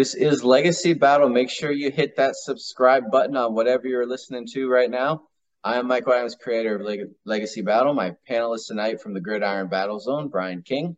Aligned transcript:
This 0.00 0.14
is 0.14 0.42
Legacy 0.42 0.94
Battle. 0.94 1.28
Make 1.28 1.50
sure 1.50 1.70
you 1.70 1.90
hit 1.90 2.16
that 2.16 2.34
subscribe 2.34 3.10
button 3.10 3.36
on 3.36 3.54
whatever 3.54 3.86
you're 3.86 4.06
listening 4.06 4.46
to 4.54 4.66
right 4.66 4.90
now. 4.90 5.24
I 5.62 5.76
am 5.78 5.88
Mike 5.88 6.06
Williams, 6.06 6.36
creator 6.40 6.76
of 6.76 6.80
Leg- 6.80 7.10
Legacy 7.26 7.60
Battle. 7.60 7.92
My 7.92 8.16
panelists 8.26 8.68
tonight 8.68 9.02
from 9.02 9.12
the 9.12 9.20
Gridiron 9.20 9.68
Battle 9.68 10.00
Zone, 10.00 10.28
Brian 10.28 10.62
King. 10.62 10.96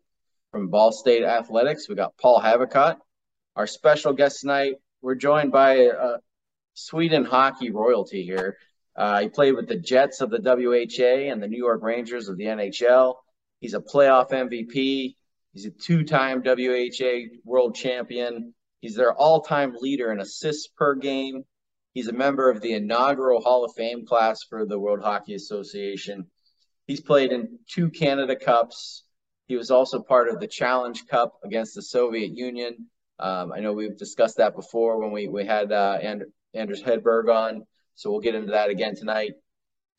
From 0.52 0.69
Ball 0.69 0.93
State 0.93 1.24
Athletics, 1.24 1.88
we 1.88 1.96
got 1.96 2.16
Paul 2.16 2.41
Havicott. 2.41 2.98
Our 3.57 3.66
special 3.66 4.12
guest 4.12 4.43
tonight, 4.43 4.74
we're 5.01 5.16
joined 5.16 5.51
by 5.51 5.79
a 5.79 6.19
Sweden 6.74 7.24
hockey 7.24 7.73
royalty 7.73 8.23
here. 8.23 8.57
Uh, 8.95 9.23
he 9.23 9.29
played 9.29 9.57
with 9.57 9.66
the 9.66 9.80
Jets 9.80 10.21
of 10.21 10.30
the 10.30 10.38
WHA 10.38 11.29
and 11.32 11.43
the 11.43 11.48
New 11.48 11.59
York 11.59 11.82
Rangers 11.82 12.29
of 12.29 12.37
the 12.37 12.45
NHL. 12.45 13.16
He's 13.59 13.74
a 13.74 13.80
playoff 13.80 14.30
MVP. 14.30 15.16
He's 15.55 15.66
a 15.66 15.73
two-time 15.73 16.45
WHA 16.46 17.40
world 17.45 17.74
champion. 17.74 18.55
He's 18.83 18.97
their 18.97 19.15
all-time 19.15 19.77
leader 19.80 20.11
in 20.11 20.21
assists 20.21 20.66
per 20.66 20.97
game. 20.97 21.45
He's 21.95 22.09
a 22.09 22.13
member 22.13 22.51
of 22.51 22.61
the 22.61 22.73
inaugural 22.73 23.41
Hall 23.41 23.65
of 23.65 23.73
Fame 23.77 24.05
class 24.05 24.43
for 24.43 24.66
the 24.66 24.79
World 24.79 25.02
Hockey 25.02 25.35
Association. 25.35 26.27
He's 26.89 27.01
played 27.01 27.30
in 27.30 27.61
two 27.71 27.91
Canada 27.91 28.35
Cups. 28.35 29.05
He 29.47 29.55
was 29.55 29.71
also 29.71 30.02
part 30.02 30.29
of 30.29 30.41
the 30.41 30.49
Challenge 30.49 31.07
Cup 31.07 31.35
against 31.45 31.77
the 31.77 31.83
Soviet 31.83 32.33
Union. 32.35 32.89
Um, 33.21 33.52
I 33.52 33.61
know 33.61 33.73
we've 33.73 33.97
discussed 33.97 34.39
that 34.39 34.57
before 34.57 34.99
when 35.01 35.13
we 35.13 35.29
we 35.29 35.46
had 35.46 35.71
uh, 35.71 35.99
and, 36.02 36.24
Anders 36.52 36.83
Hedberg 36.83 37.33
on, 37.33 37.63
so 37.95 38.11
we'll 38.11 38.21
get 38.21 38.35
into 38.35 38.51
that 38.51 38.69
again 38.69 38.96
tonight. 38.96 39.35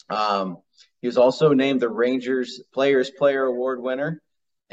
Um, 0.09 0.57
he 0.99 1.07
was 1.07 1.17
also 1.17 1.53
named 1.53 1.79
the 1.79 1.89
Rangers 1.89 2.61
Players 2.73 3.09
Player 3.11 3.45
Award 3.45 3.81
winner 3.81 4.21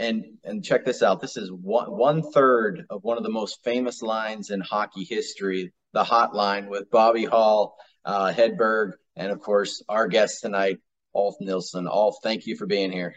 and 0.01 0.25
and 0.45 0.65
check 0.65 0.85
this 0.85 1.03
out. 1.03 1.21
This 1.21 1.37
is 1.37 1.51
one 1.53 1.91
one 1.91 2.23
third 2.33 2.87
of 2.89 3.05
one 3.05 3.19
of 3.19 3.23
the 3.23 3.31
most 3.31 3.63
famous 3.63 4.03
lines 4.03 4.51
in 4.51 4.61
hockey 4.61 5.05
history, 5.05 5.73
the 5.93 6.03
hotline 6.03 6.69
with 6.69 6.91
Bobby 6.91 7.27
Hull, 7.27 7.77
uh, 8.05 8.33
Hedberg, 8.33 8.93
and 9.17 9.31
of 9.31 9.41
course 9.41 9.83
our 9.89 10.09
guest 10.09 10.41
tonight, 10.41 10.79
Ulf 11.15 11.37
Nilsson. 11.41 11.87
Ulf, 11.87 12.17
thank 12.23 12.47
you 12.47 12.57
for 12.57 12.67
being 12.67 12.91
here. 12.91 13.15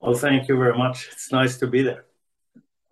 Well, 0.00 0.14
thank 0.14 0.48
you 0.48 0.56
very 0.56 0.76
much. 0.76 1.08
It's 1.12 1.30
nice 1.30 1.58
to 1.58 1.68
be 1.68 1.82
there. 1.82 2.06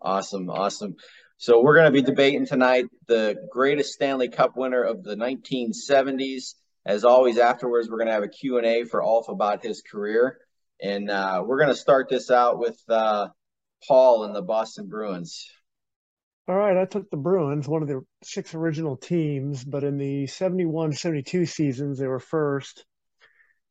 Awesome, 0.01 0.49
awesome. 0.49 0.95
So 1.39 1.61
we're 1.63 1.75
going 1.75 1.93
to 1.93 1.93
be 1.93 2.03
debating 2.03 2.47
tonight 2.47 2.87
the 3.07 3.37
greatest 3.51 3.95
Stanley 3.95 4.29
Cup 4.29 4.57
winner 4.57 4.83
of 4.83 5.03
the 5.03 5.17
1970s. 5.17 6.55
As 6.85 7.05
always, 7.05 7.39
afterwards, 7.39 7.89
we're 7.89 7.99
going 7.99 8.09
to 8.09 8.13
have 8.13 8.23
a 8.23 8.29
Q&A 8.29 8.85
for 8.85 9.03
Ulf 9.03 9.29
about 9.29 9.65
his 9.65 9.83
career. 9.83 10.39
And 10.81 11.11
uh, 11.11 11.43
we're 11.47 11.59
going 11.59 11.71
to 11.71 11.77
start 11.77 12.09
this 12.09 12.31
out 12.31 12.59
with 12.59 12.81
uh, 12.89 13.29
Paul 13.87 14.25
and 14.25 14.35
the 14.35 14.43
Boston 14.43 14.87
Bruins. 14.89 15.51
All 16.47 16.55
right, 16.57 16.79
I 16.79 16.87
took 16.87 17.11
the 17.11 17.17
Bruins, 17.17 17.69
one 17.69 17.83
of 17.83 17.89
the 17.89 18.01
six 18.23 18.55
original 18.55 18.97
teams, 18.97 19.65
but 19.65 19.85
in 19.85 19.99
the 19.99 20.27
71 20.27 20.93
72 20.93 21.45
seasons, 21.45 21.99
they 21.99 22.07
were 22.07 22.21
first 22.21 22.87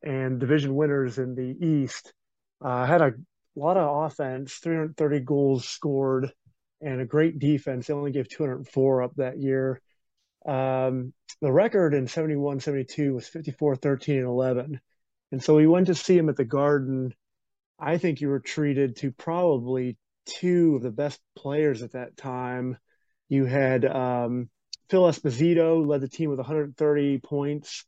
and 0.04 0.40
division 0.40 0.76
winners 0.76 1.18
in 1.18 1.34
the 1.34 1.66
East. 1.66 2.14
Uh, 2.64 2.86
had 2.86 3.02
a 3.02 3.14
lot 3.56 3.78
of 3.78 4.06
offense, 4.06 4.54
330 4.56 5.20
goals 5.22 5.66
scored, 5.68 6.32
and 6.82 7.02
a 7.02 7.06
great 7.06 7.40
defense. 7.40 7.88
They 7.88 7.94
only 7.94 8.12
gave 8.12 8.30
204 8.30 9.04
up 9.04 9.16
that 9.16 9.40
year. 9.40 9.82
Um, 10.46 11.14
the 11.42 11.52
record 11.52 11.94
in 11.94 12.08
71 12.08 12.60
72 12.60 13.14
was 13.14 13.28
54 13.28 13.76
13 13.76 14.18
and 14.18 14.28
11. 14.28 14.80
And 15.32 15.44
so 15.44 15.56
we 15.56 15.68
went 15.68 15.88
to 15.88 15.96
see 15.96 16.18
him 16.18 16.30
at 16.30 16.38
the 16.38 16.46
Garden. 16.46 17.14
I 17.80 17.98
think 17.98 18.22
you 18.22 18.30
were 18.30 18.40
treated 18.40 18.96
to 18.98 19.12
probably 19.12 19.98
two 20.26 20.76
of 20.76 20.82
the 20.82 20.92
best 20.92 21.20
players 21.36 21.82
at 21.82 21.94
that 21.94 22.18
time. 22.18 22.78
You 23.30 23.46
had 23.46 23.86
um, 23.86 24.50
Phil 24.90 25.04
Esposito, 25.04 25.86
led 25.86 26.02
the 26.02 26.08
team 26.08 26.30
with 26.30 26.40
130 26.40 27.20
points 27.20 27.86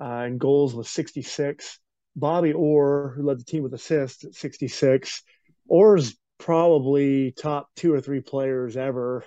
uh, 0.00 0.04
and 0.04 0.40
goals 0.40 0.74
with 0.74 0.88
66. 0.88 1.78
Bobby 2.16 2.52
Orr, 2.52 3.12
who 3.16 3.22
led 3.22 3.38
the 3.38 3.44
team 3.44 3.62
with 3.62 3.74
assists 3.74 4.24
at 4.24 4.34
66. 4.34 5.22
Orr's 5.68 6.16
probably 6.38 7.32
top 7.32 7.68
two 7.76 7.92
or 7.92 8.00
three 8.00 8.20
players 8.20 8.76
ever. 8.76 9.24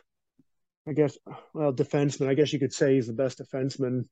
I 0.88 0.94
guess, 0.94 1.18
well, 1.53 1.74
defenseman. 1.74 2.28
I 2.30 2.34
guess 2.34 2.53
you 2.53 2.59
could 2.59 2.74
say 2.74 2.96
he's 2.96 3.07
the 3.07 3.13
best 3.13 3.40
defenseman 3.40 4.06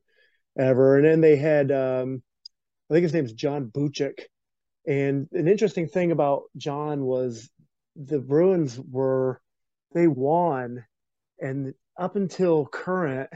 ever. 0.57 0.97
And 0.97 1.05
then 1.05 1.21
they 1.21 1.37
had 1.37 1.71
um, 1.71 2.21
I 2.89 2.93
think 2.93 3.03
his 3.03 3.13
name 3.13 3.25
is 3.25 3.33
John 3.33 3.71
Bucyk. 3.73 4.19
And 4.87 5.27
an 5.31 5.47
interesting 5.47 5.87
thing 5.87 6.11
about 6.11 6.43
John 6.57 7.01
was 7.01 7.49
the 7.95 8.19
Bruins 8.19 8.79
were 8.79 9.41
they 9.93 10.07
won, 10.07 10.85
and 11.39 11.73
up 11.97 12.15
until 12.15 12.65
current, 12.65 13.29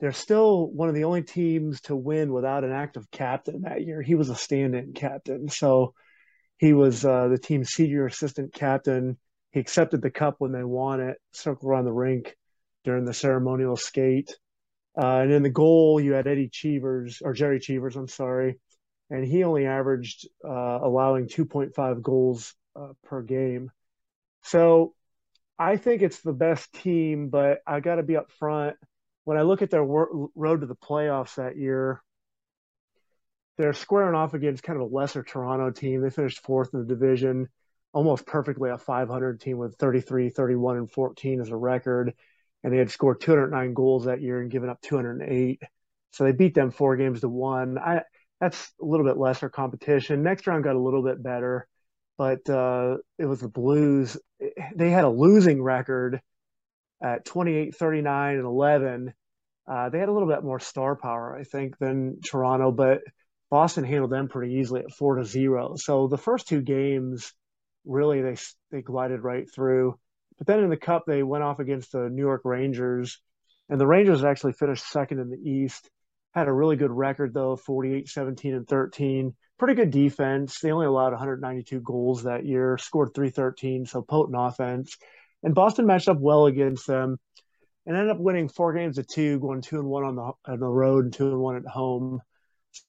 they're 0.00 0.12
still 0.12 0.70
one 0.70 0.88
of 0.88 0.94
the 0.94 1.04
only 1.04 1.22
teams 1.22 1.80
to 1.82 1.96
win 1.96 2.32
without 2.32 2.64
an 2.64 2.72
active 2.72 3.10
captain 3.10 3.62
that 3.62 3.84
year. 3.84 4.00
He 4.00 4.14
was 4.14 4.30
a 4.30 4.36
stand-in 4.36 4.92
captain, 4.92 5.48
so 5.48 5.94
he 6.58 6.72
was 6.72 7.04
uh, 7.04 7.28
the 7.28 7.38
team's 7.38 7.70
senior 7.70 8.06
assistant 8.06 8.54
captain. 8.54 9.18
He 9.52 9.60
accepted 9.60 10.00
the 10.00 10.10
cup 10.10 10.36
when 10.38 10.52
they 10.52 10.64
won 10.64 11.00
it, 11.00 11.16
circled 11.32 11.70
around 11.70 11.84
the 11.86 11.92
rink 11.92 12.36
during 12.84 13.04
the 13.04 13.14
ceremonial 13.14 13.76
skate. 13.76 14.34
Uh, 14.96 15.18
and 15.18 15.32
in 15.32 15.42
the 15.42 15.50
goal, 15.50 16.00
you 16.00 16.12
had 16.12 16.26
Eddie 16.26 16.48
Cheevers 16.50 17.20
or 17.22 17.34
Gerry 17.34 17.58
Cheevers, 17.58 17.96
I'm 17.96 18.08
sorry, 18.08 18.58
and 19.10 19.24
he 19.24 19.44
only 19.44 19.66
averaged 19.66 20.28
uh, 20.44 20.78
allowing 20.82 21.28
2.5 21.28 22.02
goals 22.02 22.54
uh, 22.74 22.92
per 23.04 23.22
game. 23.22 23.70
So 24.42 24.94
I 25.58 25.76
think 25.76 26.02
it's 26.02 26.20
the 26.20 26.32
best 26.32 26.72
team, 26.72 27.28
but 27.28 27.60
I 27.66 27.80
got 27.80 27.96
to 27.96 28.02
be 28.02 28.16
up 28.16 28.30
front. 28.32 28.76
When 29.24 29.38
I 29.38 29.42
look 29.42 29.62
at 29.62 29.70
their 29.70 29.84
wor- 29.84 30.30
road 30.34 30.60
to 30.60 30.66
the 30.66 30.76
playoffs 30.76 31.36
that 31.36 31.56
year, 31.56 32.02
they're 33.58 33.72
squaring 33.72 34.14
off 34.14 34.34
against 34.34 34.62
kind 34.62 34.80
of 34.80 34.90
a 34.90 34.94
lesser 34.94 35.22
Toronto 35.22 35.70
team. 35.70 36.02
They 36.02 36.10
finished 36.10 36.40
fourth 36.40 36.74
in 36.74 36.80
the 36.80 36.86
division, 36.86 37.48
almost 37.92 38.26
perfectly 38.26 38.70
a 38.70 38.78
500 38.78 39.40
team 39.40 39.56
with 39.56 39.76
33, 39.76 40.30
31, 40.30 40.76
and 40.76 40.90
14 40.90 41.40
as 41.40 41.48
a 41.48 41.56
record. 41.56 42.12
And 42.62 42.72
they 42.72 42.78
had 42.78 42.90
scored 42.90 43.20
209 43.20 43.72
goals 43.72 44.04
that 44.04 44.20
year 44.20 44.40
and 44.40 44.50
given 44.50 44.68
up 44.68 44.80
208. 44.82 45.62
So 46.10 46.24
they 46.24 46.32
beat 46.32 46.54
them 46.54 46.70
four 46.70 46.96
games 46.96 47.20
to 47.20 47.28
one. 47.28 47.78
I 47.78 48.02
that's 48.40 48.72
a 48.80 48.84
little 48.84 49.06
bit 49.06 49.16
lesser 49.16 49.48
competition. 49.48 50.22
Next 50.22 50.46
round 50.46 50.64
got 50.64 50.76
a 50.76 50.80
little 50.80 51.02
bit 51.02 51.22
better, 51.22 51.66
but 52.18 52.48
uh, 52.48 52.96
it 53.18 53.26
was 53.26 53.40
the 53.40 53.48
Blues. 53.48 54.16
They 54.74 54.90
had 54.90 55.04
a 55.04 55.10
losing 55.10 55.62
record 55.62 56.20
at 57.02 57.24
28, 57.24 57.74
39, 57.74 58.36
and 58.36 58.44
11. 58.44 59.14
Uh, 59.68 59.88
they 59.88 59.98
had 59.98 60.08
a 60.08 60.12
little 60.12 60.28
bit 60.28 60.44
more 60.44 60.60
star 60.60 60.96
power, 60.96 61.36
I 61.38 61.44
think, 61.44 61.78
than 61.78 62.20
Toronto, 62.20 62.70
but 62.70 63.00
Boston 63.50 63.84
handled 63.84 64.12
them 64.12 64.28
pretty 64.28 64.54
easily 64.54 64.80
at 64.80 64.92
four 64.92 65.16
to 65.16 65.24
zero. 65.24 65.74
So 65.76 66.08
the 66.08 66.18
first 66.18 66.46
two 66.46 66.62
games, 66.62 67.32
really, 67.84 68.22
they 68.22 68.36
they 68.70 68.82
glided 68.82 69.20
right 69.20 69.46
through. 69.52 69.98
But 70.38 70.46
then 70.46 70.60
in 70.60 70.70
the 70.70 70.76
Cup, 70.76 71.04
they 71.06 71.22
went 71.22 71.44
off 71.44 71.58
against 71.58 71.92
the 71.92 72.08
New 72.10 72.22
York 72.22 72.42
Rangers, 72.44 73.20
and 73.68 73.80
the 73.80 73.86
Rangers 73.86 74.22
actually 74.22 74.52
finished 74.52 74.88
second 74.88 75.18
in 75.20 75.30
the 75.30 75.50
East 75.50 75.90
had 76.36 76.48
a 76.48 76.52
really 76.52 76.76
good 76.76 76.92
record 76.92 77.32
though 77.34 77.56
48 77.56 78.08
17 78.08 78.54
and 78.54 78.68
13 78.68 79.34
pretty 79.58 79.74
good 79.74 79.90
defense. 79.90 80.60
They 80.60 80.70
only 80.70 80.86
allowed 80.86 81.12
192 81.12 81.80
goals 81.80 82.24
that 82.24 82.44
year 82.44 82.76
scored 82.78 83.14
313 83.14 83.86
so 83.86 84.02
potent 84.02 84.36
offense. 84.38 84.96
And 85.42 85.54
boston 85.54 85.86
matched 85.86 86.08
up 86.08 86.20
well 86.20 86.46
against 86.46 86.86
them 86.86 87.18
and 87.86 87.96
ended 87.96 88.10
up 88.10 88.20
winning 88.20 88.48
four 88.48 88.74
games 88.74 88.96
to 88.96 89.02
two 89.02 89.38
going 89.40 89.62
two 89.62 89.78
and 89.78 89.88
one 89.88 90.04
on 90.04 90.16
the 90.16 90.32
on 90.44 90.60
the 90.60 90.66
road 90.66 91.04
and 91.04 91.12
two 91.12 91.28
and 91.28 91.40
one 91.40 91.56
at 91.56 91.66
home. 91.66 92.20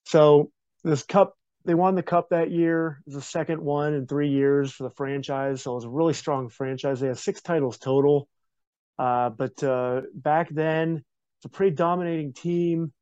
So 0.05 0.51
this 0.83 1.03
cup 1.03 1.35
they 1.65 1.73
won 1.73 1.95
the 1.95 2.03
cup 2.03 2.29
that 2.29 2.49
year. 2.49 2.99
It 3.05 3.13
was 3.13 3.15
the 3.15 3.29
second 3.29 3.61
one 3.61 3.93
in 3.93 4.07
three 4.07 4.29
years 4.29 4.71
for 4.71 4.83
the 4.83 4.95
franchise. 4.95 5.63
So 5.63 5.71
it 5.71 5.75
was 5.75 5.83
a 5.83 5.89
really 5.89 6.13
strong 6.13 6.49
franchise. 6.49 6.99
They 6.99 7.07
had 7.07 7.17
six 7.17 7.41
titles 7.41 7.77
total. 7.77 8.29
Uh, 8.97 9.29
but 9.29 9.61
uh, 9.63 10.01
back 10.13 10.49
then 10.49 11.03
it's 11.37 11.45
a 11.45 11.49
pretty 11.49 11.75
dominating 11.75 12.33
team 12.33 12.93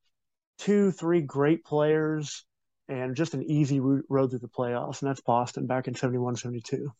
two, 0.57 0.91
three 0.91 1.21
great 1.21 1.63
players 1.63 2.45
and 2.87 3.15
just 3.15 3.33
an 3.33 3.43
easy 3.43 3.79
road 3.79 4.29
through 4.29 4.39
the 4.39 4.47
playoffs. 4.47 5.01
And 5.01 5.09
that's 5.09 5.21
Boston 5.21 5.65
back 5.65 5.87
in 5.87 5.95
71, 5.95 6.35
72. 6.35 6.91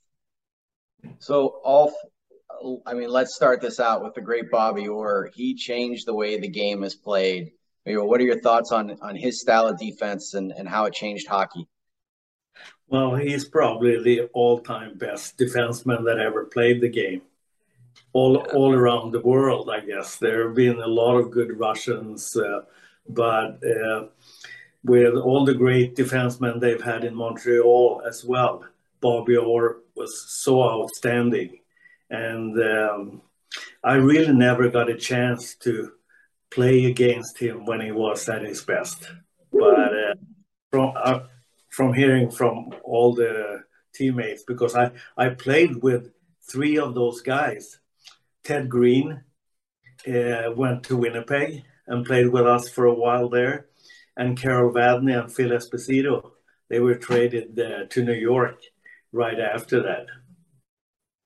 So, 1.19 1.61
Ulf, 1.63 1.93
I 2.85 2.93
mean, 2.93 3.09
let's 3.09 3.35
start 3.35 3.61
this 3.61 3.79
out 3.79 4.03
with 4.03 4.13
the 4.13 4.21
great 4.21 4.49
Bobby 4.49 4.87
Orr. 4.87 5.29
He 5.33 5.55
changed 5.55 6.07
the 6.07 6.13
way 6.13 6.39
the 6.39 6.47
game 6.47 6.83
is 6.83 6.95
played. 6.95 7.51
what 7.85 8.19
are 8.19 8.23
your 8.23 8.41
thoughts 8.41 8.71
on, 8.71 8.97
on 9.01 9.15
his 9.15 9.41
style 9.41 9.67
of 9.67 9.77
defense 9.77 10.33
and, 10.33 10.51
and 10.51 10.67
how 10.67 10.85
it 10.85 10.93
changed 10.93 11.27
hockey? 11.27 11.67
Well, 12.87 13.15
he's 13.15 13.45
probably 13.45 14.01
the 14.01 14.29
all-time 14.33 14.97
best 14.97 15.37
defenseman 15.37 16.05
that 16.05 16.19
ever 16.19 16.45
played 16.45 16.81
the 16.81 16.89
game. 16.89 17.21
All, 18.13 18.37
all 18.37 18.73
around 18.73 19.11
the 19.11 19.21
world, 19.21 19.69
I 19.69 19.81
guess. 19.81 20.17
There 20.17 20.47
have 20.47 20.55
been 20.55 20.79
a 20.79 20.87
lot 20.87 21.17
of 21.17 21.31
good 21.31 21.59
Russians, 21.59 22.35
uh, 22.35 22.61
but 23.07 23.59
uh, 23.63 24.07
with 24.83 25.15
all 25.15 25.45
the 25.45 25.53
great 25.53 25.95
defensemen 25.95 26.59
they've 26.59 26.81
had 26.81 27.03
in 27.03 27.15
Montreal 27.15 28.03
as 28.07 28.23
well, 28.23 28.63
Bobby 29.01 29.35
Orr 29.35 29.77
was 29.95 30.29
so 30.29 30.63
outstanding. 30.63 31.59
And 32.09 32.59
um, 32.61 33.21
I 33.83 33.95
really 33.95 34.33
never 34.33 34.69
got 34.69 34.89
a 34.89 34.97
chance 34.97 35.55
to 35.57 35.93
play 36.51 36.85
against 36.85 37.37
him 37.39 37.65
when 37.65 37.81
he 37.81 37.91
was 37.91 38.29
at 38.29 38.43
his 38.43 38.61
best. 38.61 39.09
But 39.51 39.93
uh, 39.93 40.15
from 40.71 40.93
uh, 40.95 41.19
from 41.69 41.93
hearing 41.93 42.29
from 42.29 42.73
all 42.83 43.13
the 43.13 43.63
teammates, 43.93 44.43
because 44.43 44.75
I 44.75 44.91
I 45.17 45.29
played 45.29 45.81
with 45.81 46.11
three 46.51 46.77
of 46.77 46.93
those 46.93 47.21
guys. 47.21 47.79
Ted 48.43 48.69
Green 48.69 49.23
uh, 50.07 50.51
went 50.55 50.83
to 50.83 50.97
Winnipeg 50.97 51.63
and 51.87 52.05
played 52.05 52.29
with 52.29 52.45
us 52.45 52.69
for 52.69 52.85
a 52.85 52.93
while 52.93 53.29
there, 53.29 53.67
and 54.17 54.39
Carol 54.39 54.73
Vadnais 54.73 55.19
and 55.19 55.33
Phil 55.33 55.49
Esposito. 55.49 56.31
They 56.69 56.79
were 56.79 56.95
traded 56.95 57.59
uh, 57.59 57.85
to 57.89 58.03
New 58.03 58.13
York 58.13 58.59
right 59.11 59.39
after 59.39 59.83
that. 59.83 60.07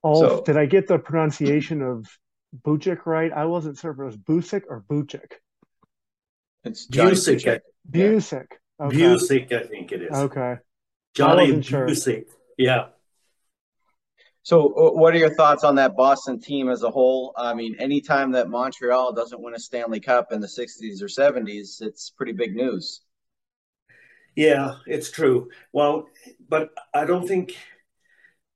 Oh, 0.04 0.22
so, 0.22 0.44
did 0.44 0.58
I 0.58 0.66
get 0.66 0.88
the 0.88 1.00
pronunciation 1.00 1.82
of 1.82 2.08
Bucic 2.66 3.06
right? 3.06 3.32
I 3.32 3.46
wasn't 3.46 3.78
sure 3.78 3.92
if 3.92 4.00
it 4.00 4.04
was 4.04 4.18
Busick 4.18 4.64
or 4.70 4.84
Bucic. 4.90 5.32
It's 6.64 6.86
Johnny 6.88 7.12
Busick. 7.12 7.62
Busick. 7.90 8.48
Okay. 8.82 8.98
Busick, 8.98 9.52
I 9.52 9.64
think 9.64 9.92
it 9.92 10.04
is. 10.04 10.12
Okay. 10.12 10.58
Johnny 11.16 11.52
Busick. 11.52 11.66
Sure. 11.66 12.24
Yeah. 12.58 12.88
So, 14.50 14.74
uh, 14.74 14.92
what 14.94 15.14
are 15.14 15.20
your 15.20 15.36
thoughts 15.36 15.64
on 15.64 15.76
that 15.76 15.96
Boston 15.96 16.40
team 16.40 16.70
as 16.70 16.82
a 16.82 16.90
whole? 16.90 17.34
I 17.38 17.54
mean, 17.54 17.76
anytime 17.78 18.32
that 18.32 18.50
Montreal 18.50 19.14
doesn't 19.14 19.40
win 19.40 19.54
a 19.54 19.60
Stanley 19.60 20.00
Cup 20.00 20.32
in 20.32 20.42
the 20.42 20.48
60s 20.48 21.04
or 21.04 21.06
70s, 21.06 21.84
it's 21.84 22.10
pretty 22.10 22.32
big 22.32 22.56
news. 22.56 23.02
Yeah, 24.36 24.78
it's 24.88 25.12
true. 25.12 25.52
Well, 25.72 26.10
but 26.50 26.72
I 26.96 27.06
don't 27.06 27.28
think 27.28 27.56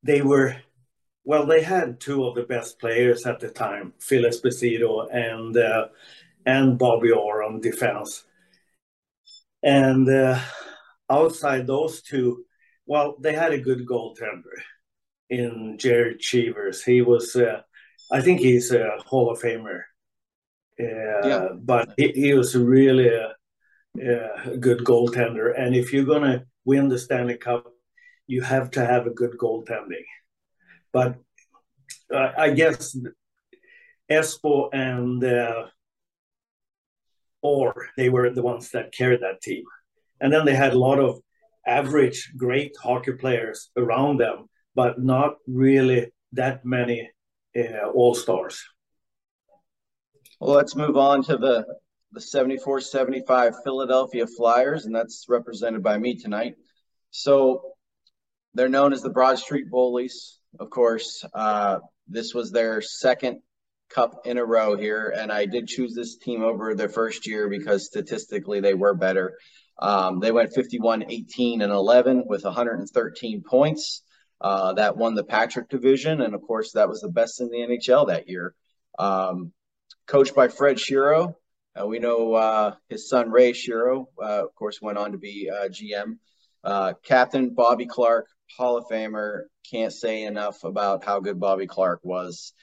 they 0.01 0.23
were. 0.23 0.55
Well, 1.25 1.45
they 1.45 1.61
had 1.61 1.99
two 1.99 2.25
of 2.25 2.33
the 2.33 2.41
best 2.41 2.79
players 2.79 3.27
at 3.27 3.39
the 3.39 3.51
time, 3.51 3.93
Phil 3.99 4.23
Esposito 4.23 5.07
and 5.13 5.55
uh, 5.55 5.89
and 6.43 6.79
Bobby 6.79 7.11
Orr 7.11 7.43
on 7.43 7.61
defense. 7.61 8.23
And 9.61 10.09
uh, 10.09 10.39
outside 11.07 11.67
those 11.67 12.01
two, 12.01 12.45
well, 12.87 13.15
they 13.19 13.33
had 13.33 13.53
a 13.53 13.59
good 13.59 13.85
goaltender 13.85 14.57
in 15.33 15.77
Gerry 15.77 16.15
Cheevers. 16.19 16.83
He 16.83 17.01
was, 17.01 17.35
uh, 17.35 17.61
I 18.11 18.21
think 18.21 18.39
he's 18.39 18.71
a 18.71 18.97
Hall 19.05 19.31
of 19.31 19.41
Famer. 19.41 19.81
Uh, 20.79 21.27
yeah. 21.27 21.47
But 21.55 21.93
he, 21.97 22.09
he 22.09 22.33
was 22.33 22.55
really 22.55 23.09
a, 23.09 23.33
a, 23.99 24.57
good 24.57 24.79
goaltender. 24.79 25.53
And 25.59 25.75
if 25.75 25.91
you're 25.91 26.05
going 26.05 26.23
to 26.23 26.45
win 26.65 26.87
the 26.87 26.99
Stanley 26.99 27.37
Cup, 27.37 27.65
you 28.27 28.41
have 28.41 28.71
to 28.71 28.85
have 28.85 29.07
a 29.07 29.11
good 29.11 29.37
goaltending. 29.37 30.05
But 30.91 31.17
uh, 32.13 32.31
I 32.37 32.51
guess 32.51 32.95
Espo 34.09 34.69
and 34.71 35.23
uh, 35.23 35.65
Orr, 37.41 37.87
they 37.97 38.09
were 38.09 38.29
the 38.29 38.43
ones 38.43 38.69
that 38.71 38.93
carried 38.93 39.21
that 39.21 39.41
team. 39.41 39.63
And 40.21 40.31
then 40.31 40.45
they 40.45 40.55
had 40.55 40.73
a 40.73 40.79
lot 40.79 40.99
of 40.99 41.19
average, 41.65 42.33
great 42.37 42.75
hockey 42.81 43.13
players 43.13 43.71
around 43.75 44.19
them 44.19 44.49
but 44.75 45.01
not 45.01 45.35
really 45.47 46.11
that 46.33 46.65
many 46.65 47.09
uh, 47.57 47.89
all 47.93 48.15
stars. 48.15 48.63
Well, 50.39 50.55
let's 50.55 50.75
move 50.75 50.97
on 50.97 51.23
to 51.23 51.37
the 51.37 51.65
the 52.13 52.21
74 52.21 52.79
75 52.79 53.55
Philadelphia 53.63 54.27
Flyers, 54.27 54.85
and 54.85 54.95
that's 54.95 55.25
represented 55.27 55.81
by 55.81 55.97
me 55.97 56.15
tonight. 56.15 56.55
So 57.09 57.73
they're 58.53 58.69
known 58.69 58.93
as 58.93 59.01
the 59.01 59.09
Broad 59.09 59.39
Street 59.39 59.69
Bullies, 59.69 60.39
of 60.59 60.69
course. 60.69 61.25
Uh, 61.33 61.79
this 62.07 62.33
was 62.33 62.51
their 62.51 62.81
second 62.81 63.41
cup 63.89 64.21
in 64.25 64.37
a 64.37 64.45
row 64.45 64.77
here, 64.77 65.13
and 65.15 65.31
I 65.31 65.45
did 65.45 65.67
choose 65.67 65.95
this 65.95 66.17
team 66.17 66.43
over 66.43 66.75
their 66.75 66.89
first 66.89 67.25
year 67.25 67.49
because 67.49 67.85
statistically 67.85 68.59
they 68.59 68.75
were 68.75 68.93
better. 68.93 69.37
Um, 69.79 70.19
they 70.19 70.31
went 70.31 70.53
51 70.53 71.05
18 71.09 71.61
and 71.61 71.71
11 71.73 72.25
with 72.27 72.43
113 72.43 73.41
points. 73.41 74.02
Uh, 74.43 74.73
that 74.73 74.97
won 74.97 75.15
the 75.15 75.23
Patrick 75.23 75.69
division, 75.69 76.21
and 76.21 76.35
of 76.35 76.41
course, 76.41 76.73
that 76.73 76.89
was 76.89 76.99
the 76.99 77.09
best 77.09 77.39
in 77.39 77.49
the 77.49 77.59
NHL 77.59 78.07
that 78.07 78.27
year. 78.27 78.53
Um, 78.99 79.53
coached 80.05 80.35
by 80.35 80.49
Fred 80.49 80.75
Shero, 80.75 81.35
uh, 81.79 81.87
we 81.87 81.99
know 81.99 82.33
uh, 82.33 82.75
his 82.89 83.09
son 83.09 83.31
Ray 83.31 83.53
Shero, 83.53 84.05
uh, 84.21 84.43
of 84.43 84.55
course, 84.55 84.81
went 84.81 84.97
on 84.97 85.13
to 85.13 85.17
be 85.17 85.49
uh, 85.49 85.69
GM. 85.69 86.17
Captain 87.03 87.53
Bobby 87.53 87.85
Clarke, 87.85 88.27
Hall 88.57 88.77
of 88.77 88.85
Famer. 88.91 89.43
Can't 89.71 89.93
say 89.93 90.23
enough 90.23 90.63
about 90.63 91.03
how 91.03 91.19
good 91.19 91.39
Bobby 91.39 91.65
Clarke 91.65 92.01
was. 92.03 92.53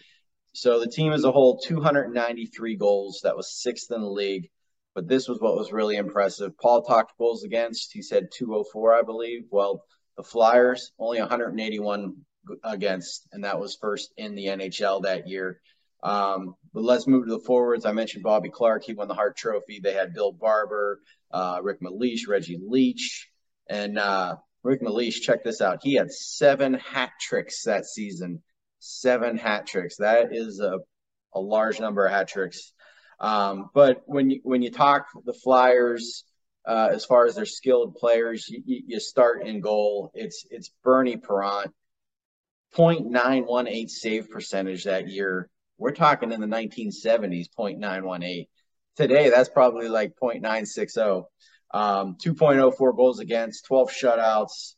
So 0.53 0.81
the 0.81 0.87
team 0.87 1.13
as 1.13 1.25
a 1.25 1.33
whole, 1.33 1.59
293 1.59 2.77
goals. 2.77 3.21
That 3.25 3.37
was 3.37 3.61
sixth 3.61 3.91
in 3.91 4.01
the 4.01 4.11
league. 4.11 4.51
But 4.95 5.09
this 5.09 5.29
was 5.29 5.41
what 5.41 5.57
was 5.57 5.73
really 5.73 5.97
impressive. 5.97 6.59
Paul 6.59 6.83
talked 6.83 7.17
goals 7.17 7.45
against. 7.45 7.93
He 7.93 8.03
said 8.03 8.29
204, 8.37 8.95
I 8.95 9.03
believe. 9.03 9.43
Well, 9.51 9.85
the 10.21 10.29
Flyers 10.29 10.93
only 10.99 11.19
181 11.19 12.15
against, 12.63 13.27
and 13.33 13.45
that 13.45 13.59
was 13.59 13.79
first 13.81 14.13
in 14.19 14.35
the 14.35 14.49
NHL 14.49 15.05
that 15.05 15.27
year. 15.27 15.63
Um, 16.03 16.57
but 16.75 16.83
let's 16.83 17.07
move 17.07 17.25
to 17.25 17.31
the 17.31 17.45
forwards. 17.47 17.87
I 17.87 17.93
mentioned 17.93 18.23
Bobby 18.23 18.51
Clarke. 18.51 18.85
He 18.85 18.93
won 18.93 19.09
the 19.09 19.15
Hart 19.15 19.35
Trophy. 19.39 19.81
They 19.83 19.95
had 19.95 20.13
Bill 20.13 20.33
Barber, 20.33 21.01
uh, 21.31 21.61
Rick 21.63 21.81
MacLeish, 21.81 22.29
Reggie 22.29 22.61
Leach, 22.63 23.31
and 23.67 23.99
uh, 23.99 24.37
Rick 24.63 24.83
MacLeish. 24.83 25.23
Check 25.23 25.43
this 25.43 25.63
out. 25.63 25.81
He 25.83 25.95
had 25.95 26.13
seven 26.13 26.75
hat 26.75 27.13
tricks 27.19 27.65
that 27.65 27.87
season. 27.87 28.43
Seven 28.79 29.39
hat 29.39 29.67
tricks. 29.67 29.97
That 29.97 30.35
is 30.35 30.61
a, 30.61 30.81
a 31.35 31.41
large 31.41 31.81
number 31.81 32.05
of 32.05 32.13
hat 32.13 32.29
tricks. 32.29 32.75
Um, 33.21 33.71
but 33.73 34.03
when 34.05 34.29
you 34.29 34.41
when 34.43 34.61
you 34.61 34.71
talk 34.71 35.07
the 35.25 35.35
Flyers, 35.35 36.25
uh, 36.71 36.89
as 36.93 37.05
far 37.05 37.27
as 37.27 37.35
their 37.35 37.47
skilled 37.47 37.97
players. 37.97 38.49
You, 38.49 38.63
you, 38.87 39.01
start 39.01 39.45
in 39.45 39.61
goal. 39.61 40.13
It's 40.15 40.47
it's 40.53 40.71
Bernie 40.85 41.17
Parent, 41.17 41.73
0.918 42.77 43.91
save 43.91 44.31
percentage 44.31 44.85
that 44.85 45.09
year. 45.09 45.51
We're 45.79 45.91
talking 45.91 46.31
in 46.31 46.41
the 46.41 46.47
1970s, 46.47 47.47
0.918. 47.59 48.47
Today, 48.95 49.31
that's 49.31 49.49
probably 49.49 49.89
like 49.89 50.13
0.960. 50.23 51.25
Um, 51.73 52.17
2.04 52.25 52.97
goals 52.97 53.19
against, 53.19 53.67
12 53.67 53.91
shutouts. 53.91 54.75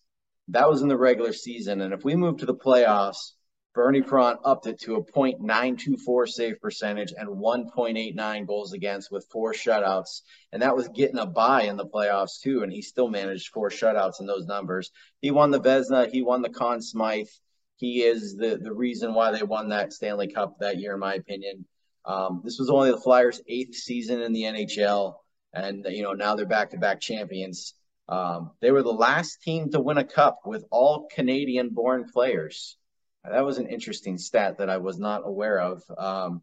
That 0.49 0.71
was 0.71 0.81
in 0.81 0.89
the 0.89 0.97
regular 0.97 1.35
season. 1.35 1.83
And 1.83 1.93
if 1.93 2.05
we 2.05 2.17
move 2.17 2.39
to 2.39 2.47
the 2.47 2.55
playoffs, 2.55 3.33
Bernie 3.75 4.03
Parent 4.03 4.41
upped 4.45 4.67
it 4.67 4.81
to 4.81 4.97
a 4.97 5.03
.924 5.03 6.29
save 6.29 6.61
percentage 6.61 7.15
and 7.17 7.29
1.89 7.29 8.47
goals 8.47 8.75
against 8.75 9.11
with 9.11 9.27
four 9.31 9.55
shutouts. 9.55 10.21
And 10.53 10.61
that 10.61 10.77
was 10.77 10.89
getting 10.89 11.19
a 11.19 11.25
bye 11.25 11.63
in 11.63 11.79
the 11.79 11.87
playoffs 11.87 12.41
too. 12.43 12.63
And 12.63 12.73
he 12.73 12.83
still 12.83 13.09
managed 13.09 13.49
four 13.49 13.71
shutouts 13.71 14.21
in 14.21 14.27
those 14.27 14.45
numbers. 14.45 14.91
He 15.23 15.31
won 15.31 15.51
the 15.51 15.61
Vezina. 15.61 16.11
He 16.11 16.23
won 16.23 16.43
the 16.43 16.51
Conn 16.51 16.83
Smythe. 16.83 17.29
He 17.77 18.03
is 18.03 18.37
the, 18.37 18.59
the 18.61 18.75
reason 18.75 19.15
why 19.15 19.31
they 19.31 19.43
won 19.43 19.71
that 19.71 19.95
Stanley 19.95 20.29
Cup 20.29 20.59
that 20.61 20.79
year, 20.79 20.93
in 20.95 21.01
my 21.01 21.15
opinion. 21.15 21.65
Um, 22.05 22.43
this 22.45 22.59
was 22.59 22.69
only 22.69 22.91
the 22.91 23.01
Flyers' 23.01 23.41
eighth 23.49 23.75
season 23.75 24.21
in 24.21 24.35
the 24.35 24.43
NHL. 24.43 25.15
And, 25.55 25.87
you 25.89 26.03
know, 26.03 26.13
now 26.13 26.35
they're 26.35 26.47
back 26.47 26.71
to 26.71 26.79
back 26.79 27.01
champions. 27.01 27.75
Um, 28.09 28.51
they 28.61 28.71
were 28.71 28.83
the 28.83 28.91
last 28.93 29.43
team 29.43 29.71
to 29.71 29.81
win 29.81 29.97
a 29.97 30.05
cup 30.05 30.41
with 30.45 30.65
all 30.71 31.09
Canadian 31.11 31.71
born 31.71 32.11
players. 32.13 32.77
That 33.25 33.45
was 33.45 33.59
an 33.59 33.69
interesting 33.69 34.19
stat 34.19 34.59
that 34.59 34.69
I 34.69 34.79
was 34.79 34.99
not 34.99 35.23
aware 35.25 35.61
of. 35.61 35.83
Um, 35.97 36.43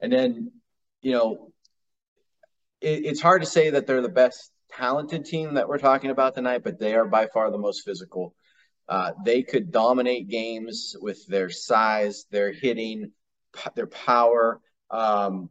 and 0.00 0.12
then, 0.12 0.52
you 1.00 1.12
know, 1.12 1.52
it, 2.80 3.04
it's 3.04 3.20
hard 3.20 3.42
to 3.42 3.46
say 3.46 3.70
that 3.70 3.86
they're 3.86 4.02
the 4.02 4.08
best 4.08 4.50
talented 4.70 5.24
team 5.24 5.54
that 5.54 5.68
we're 5.68 5.78
talking 5.78 6.10
about 6.10 6.34
tonight, 6.34 6.62
but 6.64 6.78
they 6.78 6.94
are 6.94 7.04
by 7.04 7.28
far 7.28 7.50
the 7.50 7.58
most 7.58 7.84
physical. 7.84 8.34
Uh, 8.88 9.12
they 9.24 9.42
could 9.42 9.70
dominate 9.70 10.28
games 10.28 10.96
with 11.00 11.24
their 11.28 11.50
size, 11.50 12.24
their 12.30 12.52
hitting, 12.52 13.12
their 13.76 13.86
power. 13.86 14.60
Um, 14.90 15.50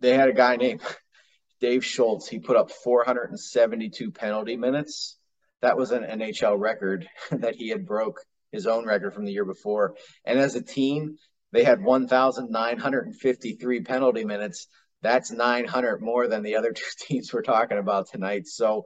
they 0.00 0.14
had 0.14 0.28
a 0.28 0.34
guy 0.34 0.56
named 0.56 0.80
Dave 1.60 1.84
Schultz. 1.84 2.28
He 2.28 2.40
put 2.40 2.56
up 2.56 2.72
472 2.72 4.10
penalty 4.10 4.56
minutes. 4.56 5.16
That 5.62 5.76
was 5.78 5.92
an 5.92 6.02
NHL 6.02 6.58
record 6.58 7.08
that 7.30 7.54
he 7.54 7.68
had 7.68 7.86
broke 7.86 8.20
his 8.54 8.66
own 8.66 8.86
record 8.86 9.12
from 9.12 9.24
the 9.24 9.32
year 9.32 9.44
before. 9.44 9.96
And 10.24 10.38
as 10.38 10.54
a 10.54 10.62
team, 10.62 11.16
they 11.52 11.64
had 11.64 11.82
1,953 11.82 13.80
penalty 13.82 14.24
minutes. 14.24 14.66
That's 15.02 15.30
900 15.30 16.00
more 16.00 16.26
than 16.28 16.42
the 16.42 16.56
other 16.56 16.72
two 16.72 16.84
teams 16.98 17.32
we're 17.32 17.42
talking 17.42 17.78
about 17.78 18.08
tonight. 18.10 18.46
So 18.46 18.84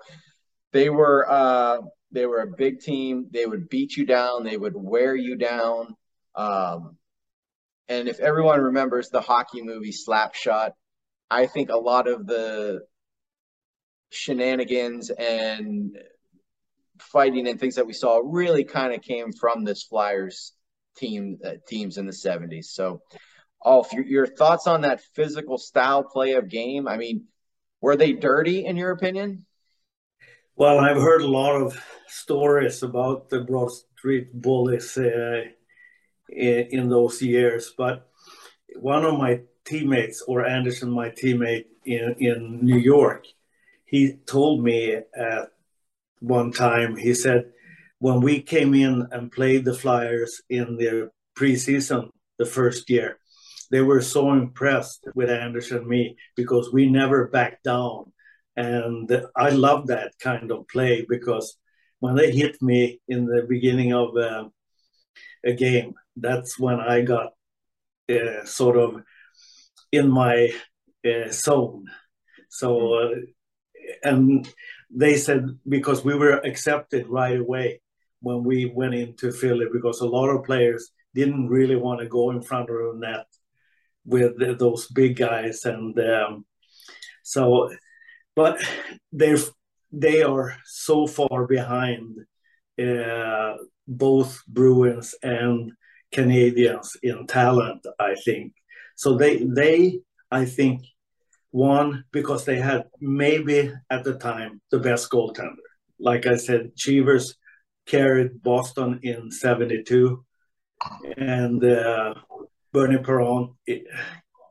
they 0.73 0.91
were 0.91 1.31
uh, 1.31 1.79
they 2.11 2.27
were 2.27 2.41
a 2.41 2.57
big 2.57 2.81
team. 2.81 3.29
They 3.33 3.47
would 3.47 3.69
beat 3.69 3.97
you 3.97 4.07
down. 4.07 4.45
They 4.45 4.57
would 4.57 4.75
wear 4.75 5.15
you 5.15 5.37
down. 5.37 5.95
Um, 6.35 6.97
and 7.89 8.09
if 8.09 8.21
everyone 8.21 8.61
remembers 8.61 9.09
the 9.09 9.21
hockey 9.21 9.63
movie 9.63 9.93
Slapshot, 9.93 10.73
I 11.31 11.47
think 11.47 11.71
a 11.71 11.77
lot 11.77 12.09
of 12.09 12.27
the 12.27 12.81
shenanigans 14.11 15.11
and 15.11 15.97
fighting 17.01 17.49
and 17.49 17.59
things 17.59 17.77
that 17.77 17.87
we 17.87 17.93
saw 17.93 18.21
really 18.25 18.65
kind 18.65 18.95
of 18.95 19.03
came 19.03 19.33
from 19.33 19.65
this 19.65 19.85
Flyers 19.85 20.53
team 20.97 21.39
uh, 21.45 21.55
teams 21.67 21.99
in 21.99 22.07
the 22.07 22.13
70s. 22.13 22.67
So 22.67 23.03
Oh, 23.65 23.85
your, 23.93 24.05
your 24.05 24.27
thoughts 24.27 24.67
on 24.67 24.83
that 24.83 25.01
physical 25.15 25.59
style 25.59 26.05
play 26.05 26.33
of 26.33 26.49
game? 26.49 26.87
I 26.87 26.97
mean, 26.97 27.25
were 27.81 27.97
they 27.97 28.13
dirty 28.13 28.65
in 28.65 28.77
your 28.77 28.91
opinion? 28.91 29.47
Well, 30.57 30.79
I've 30.79 30.97
heard 30.97 31.23
a 31.23 31.29
lot 31.29 31.61
of 31.61 31.81
stories 32.07 32.83
about 32.83 33.29
the 33.29 33.41
Broad 33.41 33.71
Street 33.73 34.33
Bullies 34.33 34.97
uh, 34.97 35.43
in, 36.29 36.67
in, 36.71 36.89
those 36.89 37.23
years, 37.23 37.73
but 37.77 38.09
one 38.77 39.05
of 39.05 39.19
my 39.19 39.43
teammates, 39.65 40.23
or 40.23 40.45
Anderson, 40.45 40.91
my 40.91 41.11
teammate 41.11 41.67
in, 41.85 42.17
in 42.19 42.65
New 42.65 42.79
York, 42.79 43.27
he 43.85 44.15
told 44.27 44.65
me 44.65 44.95
at 44.95 45.53
one 46.21 46.53
time, 46.53 46.97
he 46.97 47.15
said, 47.15 47.51
when 47.99 48.21
we 48.21 48.41
came 48.43 48.75
in 48.75 49.07
and 49.11 49.33
played 49.33 49.65
the 49.65 49.75
Flyers 49.75 50.41
in 50.49 50.77
the 50.77 51.11
preseason 51.37 52.11
the 52.39 52.47
first 52.47 52.89
year, 52.91 53.19
they 53.71 53.83
were 53.83 54.01
so 54.01 54.33
impressed 54.33 55.07
with 55.15 55.31
Anderson 55.31 55.79
and 55.79 55.87
me 55.87 56.17
because 56.37 56.73
we 56.73 56.89
never 56.89 57.29
backed 57.29 57.65
down. 57.65 58.13
And 58.57 59.11
I 59.37 59.51
love 59.51 59.89
that 59.89 60.13
kind 60.21 60.51
of 60.51 60.67
play 60.69 61.05
because 61.09 61.57
when 62.01 62.15
they 62.15 62.31
hit 62.31 62.61
me 62.63 63.01
in 63.09 63.27
the 63.27 63.47
beginning 63.49 63.93
of 63.93 64.17
uh, 64.17 64.49
a 65.45 65.53
game, 65.53 65.95
that's 66.17 66.59
when 66.59 66.81
I 66.81 67.03
got 67.03 67.33
uh, 68.11 68.45
sort 68.45 68.77
of 68.77 69.03
in 69.93 70.11
my 70.11 70.53
uh, 71.05 71.31
zone. 71.31 71.87
So, 72.49 72.95
uh, 72.95 73.15
and 74.03 74.49
they 74.91 75.17
said 75.17 75.47
because 75.69 76.05
we 76.05 76.15
were 76.15 76.39
accepted 76.39 77.09
right 77.09 77.39
away 77.39 77.81
when 78.21 78.43
we 78.43 78.67
went 78.67 78.95
into 78.95 79.31
Philly 79.33 79.67
because 79.73 80.01
a 80.01 80.07
lot 80.07 80.29
of 80.29 80.45
players 80.45 80.91
didn't 81.15 81.49
really 81.49 81.77
want 81.77 82.01
to 82.01 82.07
go 82.07 82.31
in 82.31 82.43
front 82.43 82.71
of 82.71 82.77
the 82.77 82.95
net 82.99 83.27
with 84.05 84.59
those 84.59 84.89
big 84.89 85.17
guys 85.17 85.65
and 85.65 85.99
um, 86.01 86.45
so 87.23 87.71
but 88.35 88.59
they 89.13 89.37
they 89.93 90.23
are 90.23 90.57
so 90.65 91.07
far 91.07 91.47
behind 91.47 92.17
uh, 92.81 93.55
both 93.87 94.43
Bruins 94.47 95.15
and 95.23 95.73
Canadiens 96.15 96.97
in 97.03 97.27
talent 97.27 97.85
I 97.99 98.15
think. 98.15 98.53
So 98.97 99.17
they 99.17 99.45
they 99.45 100.01
I 100.31 100.45
think 100.45 100.83
won 101.53 102.05
because 102.13 102.45
they 102.45 102.59
had 102.59 102.85
maybe 103.01 103.73
at 103.91 104.05
the 104.05 104.15
time 104.19 104.61
the 104.71 104.79
best 104.79 105.11
goaltender 105.11 105.55
like 105.99 106.27
I 106.27 106.37
said 106.37 106.77
Cheevers 106.77 107.37
carried 107.87 108.43
Boston 108.43 109.01
in 109.03 109.31
72 109.31 110.25
and 111.17 111.65
uh, 111.65 112.15
Bernie 112.73 112.99
Parent 112.99 113.51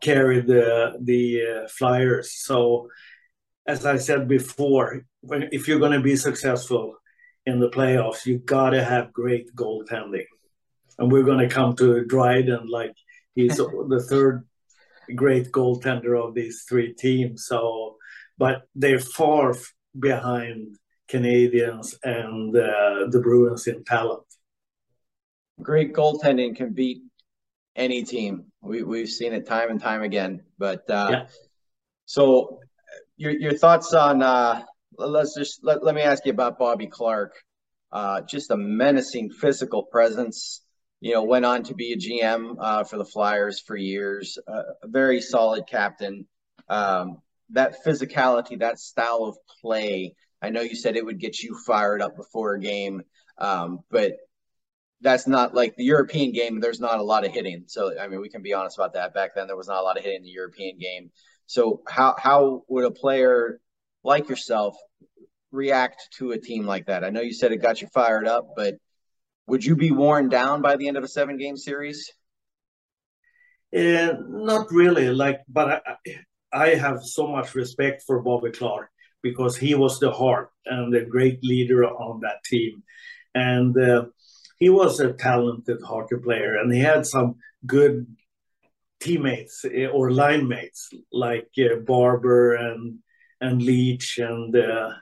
carried 0.01 0.47
the 0.47 0.97
the 1.01 1.41
uh, 1.41 1.67
Flyers. 1.67 2.33
So, 2.33 2.89
as 3.65 3.85
I 3.85 3.97
said 3.97 4.27
before, 4.27 5.03
when, 5.21 5.49
if 5.51 5.67
you're 5.67 5.79
going 5.79 5.97
to 5.97 6.01
be 6.01 6.15
successful 6.15 6.95
in 7.45 7.59
the 7.59 7.69
playoffs, 7.69 8.25
you 8.25 8.39
got 8.39 8.71
to 8.71 8.83
have 8.83 9.13
great 9.13 9.55
goaltending. 9.55 10.25
And 10.97 11.11
we're 11.11 11.23
going 11.23 11.47
to 11.47 11.53
come 11.53 11.75
to 11.75 12.03
Dryden 12.05 12.67
like 12.67 12.93
he's 13.35 13.57
the 13.57 14.05
third 14.09 14.45
great 15.15 15.51
goaltender 15.51 16.21
of 16.21 16.33
these 16.33 16.65
three 16.67 16.93
teams. 16.93 17.45
So, 17.45 17.97
but 18.37 18.63
they're 18.75 18.99
far 18.99 19.55
behind 19.97 20.77
Canadiens 21.09 21.95
and 22.03 22.55
uh, 22.55 23.07
the 23.09 23.19
Bruins 23.21 23.67
in 23.67 23.83
talent. 23.83 24.23
Great 25.61 25.93
goaltending 25.93 26.55
can 26.55 26.73
beat 26.73 27.01
any 27.75 28.03
team. 28.03 28.45
We 28.61 28.83
we've 28.83 29.09
seen 29.09 29.33
it 29.33 29.47
time 29.47 29.69
and 29.69 29.81
time 29.81 30.03
again. 30.03 30.43
But 30.57 30.89
uh, 30.89 31.09
yeah. 31.11 31.25
so 32.05 32.59
your 33.15 33.31
your 33.31 33.53
thoughts 33.53 33.93
on 33.93 34.21
uh, 34.21 34.63
let's 34.97 35.35
just 35.35 35.63
let, 35.63 35.83
let 35.83 35.95
me 35.95 36.01
ask 36.01 36.25
you 36.25 36.31
about 36.31 36.59
Bobby 36.59 36.87
Clarke. 36.87 37.35
Uh, 37.91 38.21
just 38.21 38.51
a 38.51 38.57
menacing 38.57 39.29
physical 39.29 39.83
presence. 39.83 40.63
You 40.99 41.13
know, 41.13 41.23
went 41.23 41.45
on 41.45 41.63
to 41.63 41.75
be 41.75 41.93
a 41.93 41.97
GM 41.97 42.55
uh, 42.59 42.83
for 42.83 42.97
the 42.97 43.05
Flyers 43.05 43.59
for 43.59 43.75
years. 43.75 44.37
Uh, 44.47 44.63
a 44.83 44.87
very 44.87 45.21
solid 45.21 45.67
captain. 45.67 46.27
Um, 46.69 47.21
that 47.51 47.83
physicality, 47.85 48.59
that 48.59 48.79
style 48.79 49.23
of 49.23 49.37
play. 49.61 50.15
I 50.41 50.49
know 50.49 50.61
you 50.61 50.75
said 50.75 50.95
it 50.95 51.05
would 51.05 51.19
get 51.19 51.39
you 51.39 51.57
fired 51.65 52.01
up 52.01 52.15
before 52.15 52.55
a 52.55 52.59
game, 52.59 53.03
um, 53.37 53.79
but 53.89 54.13
that's 55.01 55.27
not 55.27 55.53
like 55.53 55.75
the 55.75 55.83
European 55.83 56.31
game. 56.31 56.59
There's 56.59 56.79
not 56.79 56.99
a 56.99 57.03
lot 57.03 57.25
of 57.25 57.31
hitting. 57.31 57.63
So 57.67 57.97
I 57.99 58.07
mean, 58.07 58.19
we 58.19 58.29
can 58.29 58.41
be 58.41 58.53
honest 58.53 58.77
about 58.77 58.93
that. 58.93 59.13
Back 59.13 59.35
then, 59.35 59.47
there 59.47 59.55
was 59.55 59.67
not 59.67 59.79
a 59.79 59.83
lot 59.83 59.97
of 59.97 60.03
hitting 60.03 60.17
in 60.17 60.23
the 60.23 60.29
European 60.29 60.77
game. 60.77 61.11
So 61.45 61.81
how 61.87 62.15
how 62.17 62.63
would 62.67 62.85
a 62.85 62.91
player 62.91 63.59
like 64.03 64.29
yourself 64.29 64.75
react 65.51 66.09
to 66.17 66.31
a 66.31 66.39
team 66.39 66.65
like 66.65 66.87
that? 66.87 67.03
I 67.03 67.09
know 67.09 67.21
you 67.21 67.33
said 67.33 67.51
it 67.51 67.57
got 67.57 67.81
you 67.81 67.87
fired 67.93 68.27
up, 68.27 68.49
but 68.55 68.75
would 69.47 69.63
you 69.63 69.75
be 69.75 69.91
worn 69.91 70.29
down 70.29 70.61
by 70.61 70.75
the 70.75 70.87
end 70.87 70.97
of 70.97 71.03
a 71.03 71.07
seven 71.07 71.37
game 71.37 71.57
series? 71.57 72.11
Uh, 73.75 74.13
not 74.27 74.71
really. 74.71 75.09
Like, 75.09 75.41
but 75.47 75.83
I, 75.85 75.95
I 76.53 76.67
have 76.75 77.03
so 77.03 77.27
much 77.27 77.55
respect 77.55 78.03
for 78.05 78.21
Bobby 78.21 78.51
Clarke 78.51 78.89
because 79.21 79.57
he 79.57 79.75
was 79.75 79.99
the 79.99 80.11
heart 80.11 80.51
and 80.65 80.93
the 80.93 81.01
great 81.01 81.43
leader 81.43 81.85
on 81.85 82.21
that 82.21 82.43
team, 82.45 82.83
and. 83.33 83.77
Uh, 83.77 84.05
he 84.59 84.69
was 84.69 84.99
a 84.99 85.13
talented 85.13 85.81
hockey 85.83 86.17
player 86.17 86.57
and 86.57 86.73
he 86.73 86.79
had 86.79 87.05
some 87.05 87.35
good 87.65 88.07
teammates 88.99 89.63
eh, 89.65 89.85
or 89.85 90.11
line 90.11 90.47
mates 90.47 90.89
like 91.11 91.49
uh, 91.59 91.75
Barber 91.85 92.55
and 92.55 92.99
and 93.39 93.61
Leach 93.61 94.17
and 94.17 94.55
uh, 94.55 94.93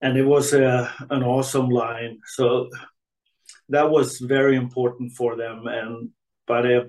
and 0.00 0.16
it 0.16 0.24
was 0.24 0.52
a, 0.52 0.66
uh, 0.66 0.90
an 1.10 1.22
awesome 1.22 1.68
line. 1.68 2.20
So 2.24 2.70
that 3.68 3.90
was 3.90 4.18
very 4.18 4.56
important 4.56 5.12
for 5.12 5.36
them. 5.36 5.66
And 5.66 6.10
but 6.46 6.66
uh, 6.66 6.84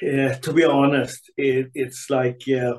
to 0.00 0.52
be 0.52 0.64
honest, 0.64 1.30
it, 1.36 1.70
it's 1.74 2.08
like 2.10 2.42
uh, 2.48 2.74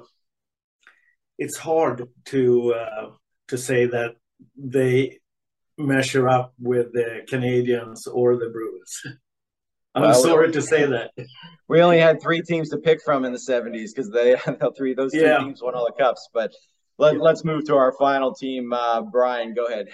it's 1.38 1.58
hard 1.58 2.08
to 2.26 2.74
uh, 2.74 3.10
to 3.48 3.58
say 3.58 3.86
that 3.88 4.16
they 4.58 5.20
measure 5.78 6.30
up 6.30 6.54
with 6.60 6.94
the 6.94 7.22
Canadiens 7.30 8.08
or 8.12 8.38
the 8.38 8.50
Bruins. 8.50 9.02
I'm 9.96 10.04
well, 10.04 10.14
sorry 10.14 10.52
to 10.52 10.62
say 10.62 10.86
that. 10.86 11.12
We 11.68 11.82
only 11.82 12.00
had 12.00 12.22
three 12.22 12.44
teams 12.44 12.70
to 12.70 12.78
pick 12.78 13.02
from 13.04 13.26
in 13.26 13.32
the 13.32 13.40
70s 13.40 13.88
because 13.88 14.12
they 14.12 14.36
three 14.78 14.94
those 14.94 15.12
three 15.12 15.24
yeah. 15.24 15.40
teams 15.40 15.64
won 15.64 15.74
all 15.74 15.88
the 15.88 16.04
cups. 16.04 16.30
But 16.32 16.54
let, 17.00 17.20
us 17.20 17.44
move 17.44 17.66
to 17.66 17.76
our 17.76 17.92
final 17.98 18.36
team. 18.36 18.72
Uh, 18.72 19.02
Brian, 19.02 19.56
go 19.56 19.66
ahead. 19.66 19.88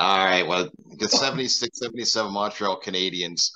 All 0.00 0.24
right. 0.24 0.46
Well, 0.46 0.68
the 0.98 1.08
76 1.08 1.78
77 1.78 2.32
Montreal 2.32 2.80
Canadiens, 2.80 3.50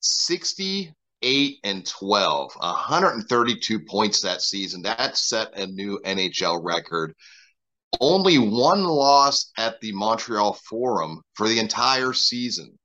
68 0.00 1.58
and 1.64 1.86
12, 1.86 2.52
132 2.56 3.80
points 3.88 4.20
that 4.20 4.42
season. 4.42 4.82
That 4.82 5.16
set 5.16 5.56
a 5.58 5.66
new 5.66 6.00
NHL 6.04 6.62
record 6.62 7.14
only 8.00 8.38
one 8.38 8.84
loss 8.84 9.50
at 9.56 9.80
the 9.80 9.92
Montreal 9.92 10.54
Forum 10.68 11.22
for 11.34 11.48
the 11.48 11.58
entire 11.58 12.12
season. 12.12 12.78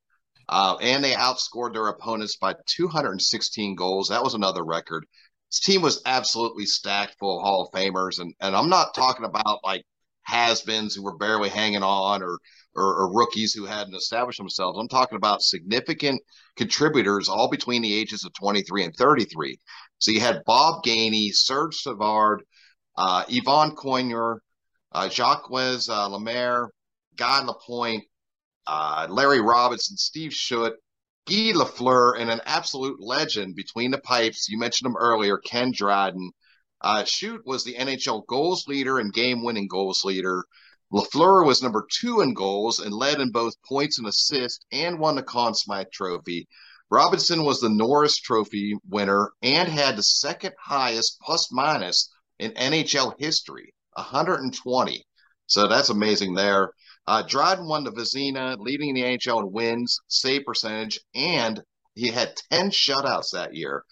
Uh, 0.47 0.77
and 0.81 1.03
they 1.03 1.13
outscored 1.13 1.73
their 1.73 1.87
opponents 1.87 2.37
by 2.37 2.55
216 2.65 3.75
goals. 3.75 4.09
That 4.09 4.23
was 4.23 4.33
another 4.33 4.63
record. 4.63 5.05
This 5.51 5.59
team 5.59 5.81
was 5.81 6.01
absolutely 6.05 6.65
stacked 6.65 7.15
full 7.19 7.37
of 7.37 7.43
Hall 7.43 7.63
of 7.63 7.71
Famers. 7.71 8.19
And, 8.19 8.33
and 8.39 8.55
I'm 8.55 8.69
not 8.69 8.95
talking 8.95 9.25
about 9.25 9.59
like 9.63 9.83
has 10.29 10.61
beens 10.61 10.95
who 10.95 11.03
were 11.03 11.17
barely 11.17 11.49
hanging 11.49 11.83
on 11.83 12.23
or, 12.23 12.37
or, 12.75 12.95
or, 13.01 13.13
rookies 13.13 13.53
who 13.53 13.65
hadn't 13.65 13.95
established 13.95 14.37
themselves. 14.37 14.77
I'm 14.79 14.87
talking 14.87 15.15
about 15.15 15.41
significant 15.41 16.21
contributors 16.55 17.27
all 17.27 17.49
between 17.49 17.81
the 17.81 17.93
ages 17.93 18.23
of 18.23 18.33
23 18.33 18.85
and 18.85 18.95
33. 18.95 19.57
So 19.97 20.11
you 20.11 20.19
had 20.19 20.43
Bob 20.45 20.83
Gainey, 20.83 21.31
Serge 21.33 21.75
Savard, 21.75 22.43
uh, 22.97 23.23
Yvan 23.29 23.75
Cournoyer, 23.75 24.37
uh, 24.91 25.09
Jacques 25.09 25.49
uh, 25.51 26.07
Lemaire, 26.07 26.69
Guy 27.15 27.43
Lapointe, 27.43 28.03
uh, 28.67 29.07
Larry 29.09 29.41
Robinson, 29.41 29.97
Steve 29.97 30.33
Shutt, 30.33 30.73
Guy 31.27 31.53
Lafleur, 31.53 32.19
and 32.19 32.29
an 32.29 32.41
absolute 32.45 32.99
legend 32.99 33.55
between 33.55 33.91
the 33.91 33.99
pipes. 33.99 34.47
You 34.49 34.57
mentioned 34.57 34.89
him 34.89 34.97
earlier, 34.97 35.37
Ken 35.37 35.71
Dryden. 35.71 36.31
Uh, 36.81 37.03
Shutt 37.03 37.45
was 37.45 37.63
the 37.63 37.75
NHL 37.75 38.25
goals 38.27 38.67
leader 38.67 38.99
and 38.99 39.13
game 39.13 39.43
winning 39.43 39.67
goals 39.67 40.03
leader. 40.03 40.45
Lafleur 40.91 41.45
was 41.45 41.61
number 41.61 41.85
two 41.91 42.21
in 42.21 42.33
goals 42.33 42.79
and 42.79 42.93
led 42.93 43.19
in 43.19 43.31
both 43.31 43.61
points 43.67 43.99
and 43.99 44.07
assists 44.07 44.65
and 44.71 44.99
won 44.99 45.15
the 45.15 45.23
Conn 45.23 45.53
Smythe 45.53 45.91
Trophy. 45.91 46.47
Robinson 46.89 47.43
was 47.43 47.59
the 47.59 47.69
Norris 47.69 48.17
Trophy 48.17 48.75
winner 48.87 49.31
and 49.43 49.69
had 49.69 49.95
the 49.95 50.03
second 50.03 50.53
highest 50.59 51.19
plus 51.21 51.51
minus 51.51 52.09
in 52.39 52.51
NHL 52.53 53.13
history. 53.19 53.73
120. 53.93 55.05
So 55.45 55.67
that's 55.67 55.89
amazing 55.89 56.33
there. 56.33 56.71
Uh, 57.05 57.23
Dryden 57.23 57.67
won 57.67 57.83
the 57.83 57.91
Vezina, 57.91 58.57
leading 58.59 58.93
the 58.93 59.01
NHL 59.01 59.41
in 59.41 59.51
wins, 59.51 59.99
save 60.07 60.45
percentage, 60.45 60.99
and 61.13 61.61
he 61.95 62.09
had 62.09 62.35
10 62.51 62.69
shutouts 62.69 63.31
that 63.31 63.55
year. 63.55 63.83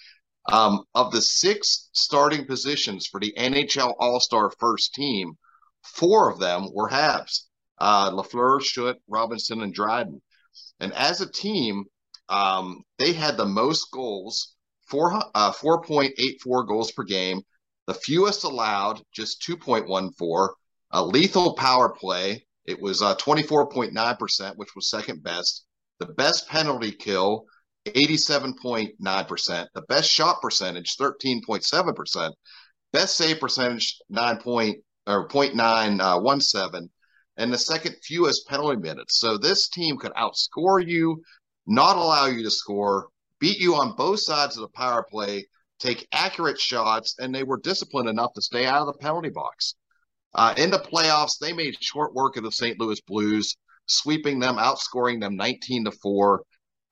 Um, 0.49 0.83
of 0.95 1.11
the 1.11 1.21
six 1.21 1.89
starting 1.91 2.45
positions 2.45 3.05
for 3.05 3.19
the 3.19 3.33
NHL 3.37 3.95
All 3.99 4.19
Star 4.19 4.51
first 4.59 4.93
team, 4.93 5.37
four 5.83 6.31
of 6.31 6.39
them 6.39 6.69
were 6.73 6.89
Habs 6.89 7.47
uh, 7.79 8.11
Lafleur, 8.11 8.61
Shutt, 8.61 8.97
Robinson, 9.07 9.61
and 9.61 9.73
Dryden. 9.73 10.21
And 10.79 10.93
as 10.93 11.21
a 11.21 11.31
team, 11.31 11.85
um, 12.29 12.83
they 12.97 13.13
had 13.13 13.37
the 13.37 13.45
most 13.45 13.91
goals, 13.91 14.55
four, 14.89 15.13
uh, 15.35 15.51
4.84 15.51 16.67
goals 16.67 16.91
per 16.91 17.03
game, 17.03 17.41
the 17.85 17.93
fewest 17.93 18.43
allowed, 18.43 19.01
just 19.13 19.41
2.14, 19.47 20.49
a 20.91 21.05
lethal 21.05 21.53
power 21.53 21.89
play. 21.89 22.45
It 22.65 22.81
was 22.81 23.01
uh, 23.01 23.15
24.9%, 23.15 24.57
which 24.57 24.75
was 24.75 24.89
second 24.89 25.23
best. 25.23 25.65
The 25.99 26.07
best 26.07 26.47
penalty 26.47 26.91
kill, 26.91 27.45
87.9%. 27.93 29.67
The 29.73 29.81
best 29.83 30.09
shot 30.09 30.41
percentage, 30.41 30.95
13.7%. 30.97 32.31
Best 32.93 33.15
save 33.15 33.39
percentage, 33.39 33.97
9 34.09 34.37
point 34.37 34.77
or 35.05 35.27
0.917. 35.27 36.73
Uh, 36.73 36.87
and 37.37 37.53
the 37.53 37.57
second 37.57 37.95
fewest 38.03 38.47
penalty 38.47 38.77
minutes. 38.77 39.19
So 39.19 39.37
this 39.37 39.69
team 39.69 39.97
could 39.97 40.13
outscore 40.13 40.85
you, 40.85 41.21
not 41.67 41.95
allow 41.95 42.25
you 42.25 42.43
to 42.43 42.51
score, 42.51 43.07
beat 43.39 43.59
you 43.59 43.75
on 43.75 43.95
both 43.95 44.19
sides 44.19 44.57
of 44.57 44.61
the 44.61 44.69
power 44.69 45.05
play, 45.09 45.47
take 45.79 46.07
accurate 46.11 46.59
shots, 46.59 47.15
and 47.19 47.33
they 47.33 47.43
were 47.43 47.59
disciplined 47.59 48.09
enough 48.09 48.33
to 48.33 48.41
stay 48.41 48.65
out 48.65 48.81
of 48.81 48.87
the 48.87 48.99
penalty 48.99 49.29
box. 49.29 49.75
Uh, 50.33 50.53
in 50.57 50.71
the 50.71 50.79
playoffs, 50.79 51.37
they 51.39 51.53
made 51.53 51.75
short 51.81 52.13
work 52.13 52.37
of 52.37 52.43
the 52.43 52.51
St. 52.51 52.79
Louis 52.79 52.99
Blues, 53.01 53.55
sweeping 53.85 54.39
them, 54.39 54.55
outscoring 54.57 55.21
them 55.21 55.35
19 55.35 55.85
to 55.85 55.91
4. 55.91 56.43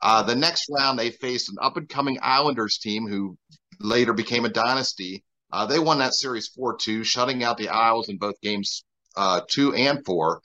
Uh, 0.06 0.22
the 0.22 0.36
next 0.36 0.68
round, 0.70 1.00
they 1.00 1.10
faced 1.10 1.50
an 1.50 1.56
up 1.60 1.78
and 1.78 1.90
coming 1.90 2.20
Islanders 2.22 2.78
team 2.78 3.08
who 3.08 3.40
later 3.80 4.14
became 4.14 4.46
a 4.46 4.50
dynasty. 4.50 5.24
Uh, 5.52 5.66
they 5.66 5.80
won 5.80 5.98
that 5.98 6.14
series 6.14 6.48
4 6.50 6.78
2, 6.78 7.04
shutting 7.04 7.44
out 7.44 7.58
the 7.58 7.70
Isles 7.70 8.08
in 8.08 8.20
both 8.20 8.40
games 8.40 8.84
uh, 9.18 9.42
two 9.50 9.74
and 9.74 10.06
four. 10.06 10.42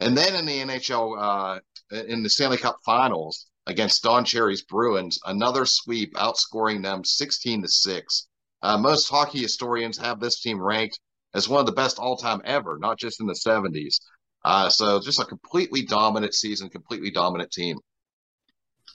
And 0.00 0.18
then 0.18 0.34
in 0.34 0.46
the 0.46 0.58
NHL, 0.58 1.16
uh, 1.16 1.60
in 1.96 2.24
the 2.24 2.28
Stanley 2.28 2.56
Cup 2.56 2.78
Finals 2.84 3.46
against 3.68 4.02
Don 4.02 4.24
Cherry's 4.24 4.62
Bruins, 4.62 5.20
another 5.24 5.64
sweep, 5.64 6.12
outscoring 6.14 6.82
them 6.82 7.04
16 7.04 7.62
to 7.62 7.68
six. 7.68 8.26
Uh, 8.62 8.78
most 8.78 9.08
hockey 9.08 9.38
historians 9.38 9.96
have 9.96 10.18
this 10.18 10.40
team 10.40 10.60
ranked 10.60 10.98
as 11.34 11.48
one 11.48 11.60
of 11.60 11.66
the 11.66 11.72
best 11.72 12.00
all 12.00 12.16
time 12.16 12.40
ever, 12.44 12.78
not 12.80 12.98
just 12.98 13.20
in 13.20 13.28
the 13.28 13.40
70s. 13.46 14.00
Uh, 14.44 14.68
so 14.68 14.98
just 14.98 15.20
a 15.20 15.24
completely 15.24 15.82
dominant 15.82 16.34
season, 16.34 16.68
completely 16.68 17.12
dominant 17.12 17.52
team. 17.52 17.78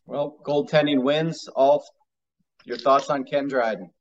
Well, 0.06 0.38
goaltending 0.44 1.04
wins. 1.04 1.48
Ulf 1.56 1.86
your 2.66 2.78
thoughts 2.78 3.10
on 3.10 3.24
Ken 3.24 3.48
Dryden? 3.48 3.92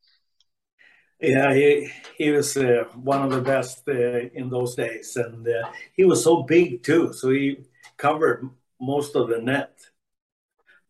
Yeah, 1.21 1.53
he 1.53 1.91
he 2.17 2.31
was 2.31 2.57
uh, 2.57 2.85
one 2.95 3.23
of 3.23 3.31
the 3.33 3.41
best 3.41 3.83
uh, 3.89 4.29
in 4.35 4.51
those 4.51 4.77
days, 4.77 5.17
and 5.17 5.47
uh, 5.49 5.69
he 5.95 6.05
was 6.05 6.23
so 6.23 6.43
big 6.45 6.83
too. 6.85 7.13
So 7.13 7.31
he 7.31 7.65
covered 7.97 8.49
most 8.81 9.17
of 9.17 9.29
the 9.29 9.41
net. 9.41 9.81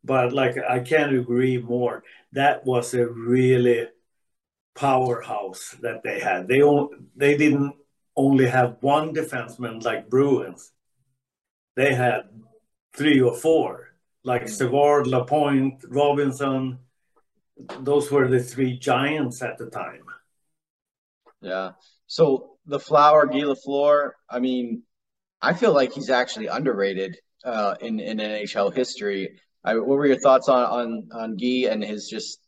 But 0.05 0.33
like 0.33 0.57
I 0.59 0.81
can't 0.81 1.15
agree 1.15 1.59
more. 1.59 2.05
That 2.33 2.67
was 2.67 2.93
a 2.93 3.07
really 3.07 3.89
powerhouse 4.75 5.77
that 5.81 6.03
they 6.03 6.21
had. 6.21 6.47
They 6.47 6.61
on, 6.63 7.09
they 7.17 7.37
didn't 7.37 7.75
only 8.15 8.49
have 8.49 8.77
one 8.81 9.15
defenseman 9.15 9.83
like 9.83 10.11
Bruins. 10.11 10.73
They 11.75 11.95
had 11.95 12.23
three 12.93 13.21
or 13.21 13.35
four, 13.35 13.88
like. 14.29 14.49
Savard, 14.49 15.07
Lapointe, 15.07 15.85
Robinson. 15.89 16.79
Those 17.81 18.11
were 18.11 18.29
the 18.29 18.41
three 18.41 18.79
giants 18.79 19.43
at 19.43 19.59
the 19.59 19.67
time. 19.67 20.05
Yeah. 21.41 21.73
So 22.07 22.57
the 22.67 22.79
flower 22.79 23.27
Guy 23.27 23.41
Lafleur, 23.41 24.13
I 24.31 24.39
mean, 24.39 24.83
I 25.41 25.55
feel 25.55 25.73
like 25.73 25.93
he's 25.93 26.11
actually 26.11 26.47
underrated 26.47 27.17
uh, 27.45 27.75
in 27.81 28.01
in 28.01 28.19
NHL 28.19 28.75
history. 28.75 29.41
I, 29.65 29.75
what 29.75 29.87
were 29.89 30.07
your 30.07 30.19
thoughts 30.21 30.49
on 30.49 30.65
on 30.65 31.09
on 31.13 31.37
Guy 31.37 31.69
and 31.71 31.83
his 31.83 32.09
just? 32.09 32.39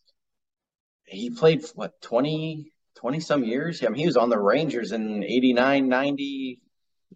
He 1.06 1.30
played 1.30 1.64
what 1.74 2.00
20, 2.02 2.72
20 2.94 3.20
some 3.20 3.42
years. 3.42 3.82
I 3.82 3.88
mean, 3.88 3.96
he 3.96 4.06
was 4.06 4.16
on 4.16 4.30
the 4.30 4.38
Rangers 4.38 4.92
in 4.92 5.24
89, 5.24 5.88
90, 5.88 6.60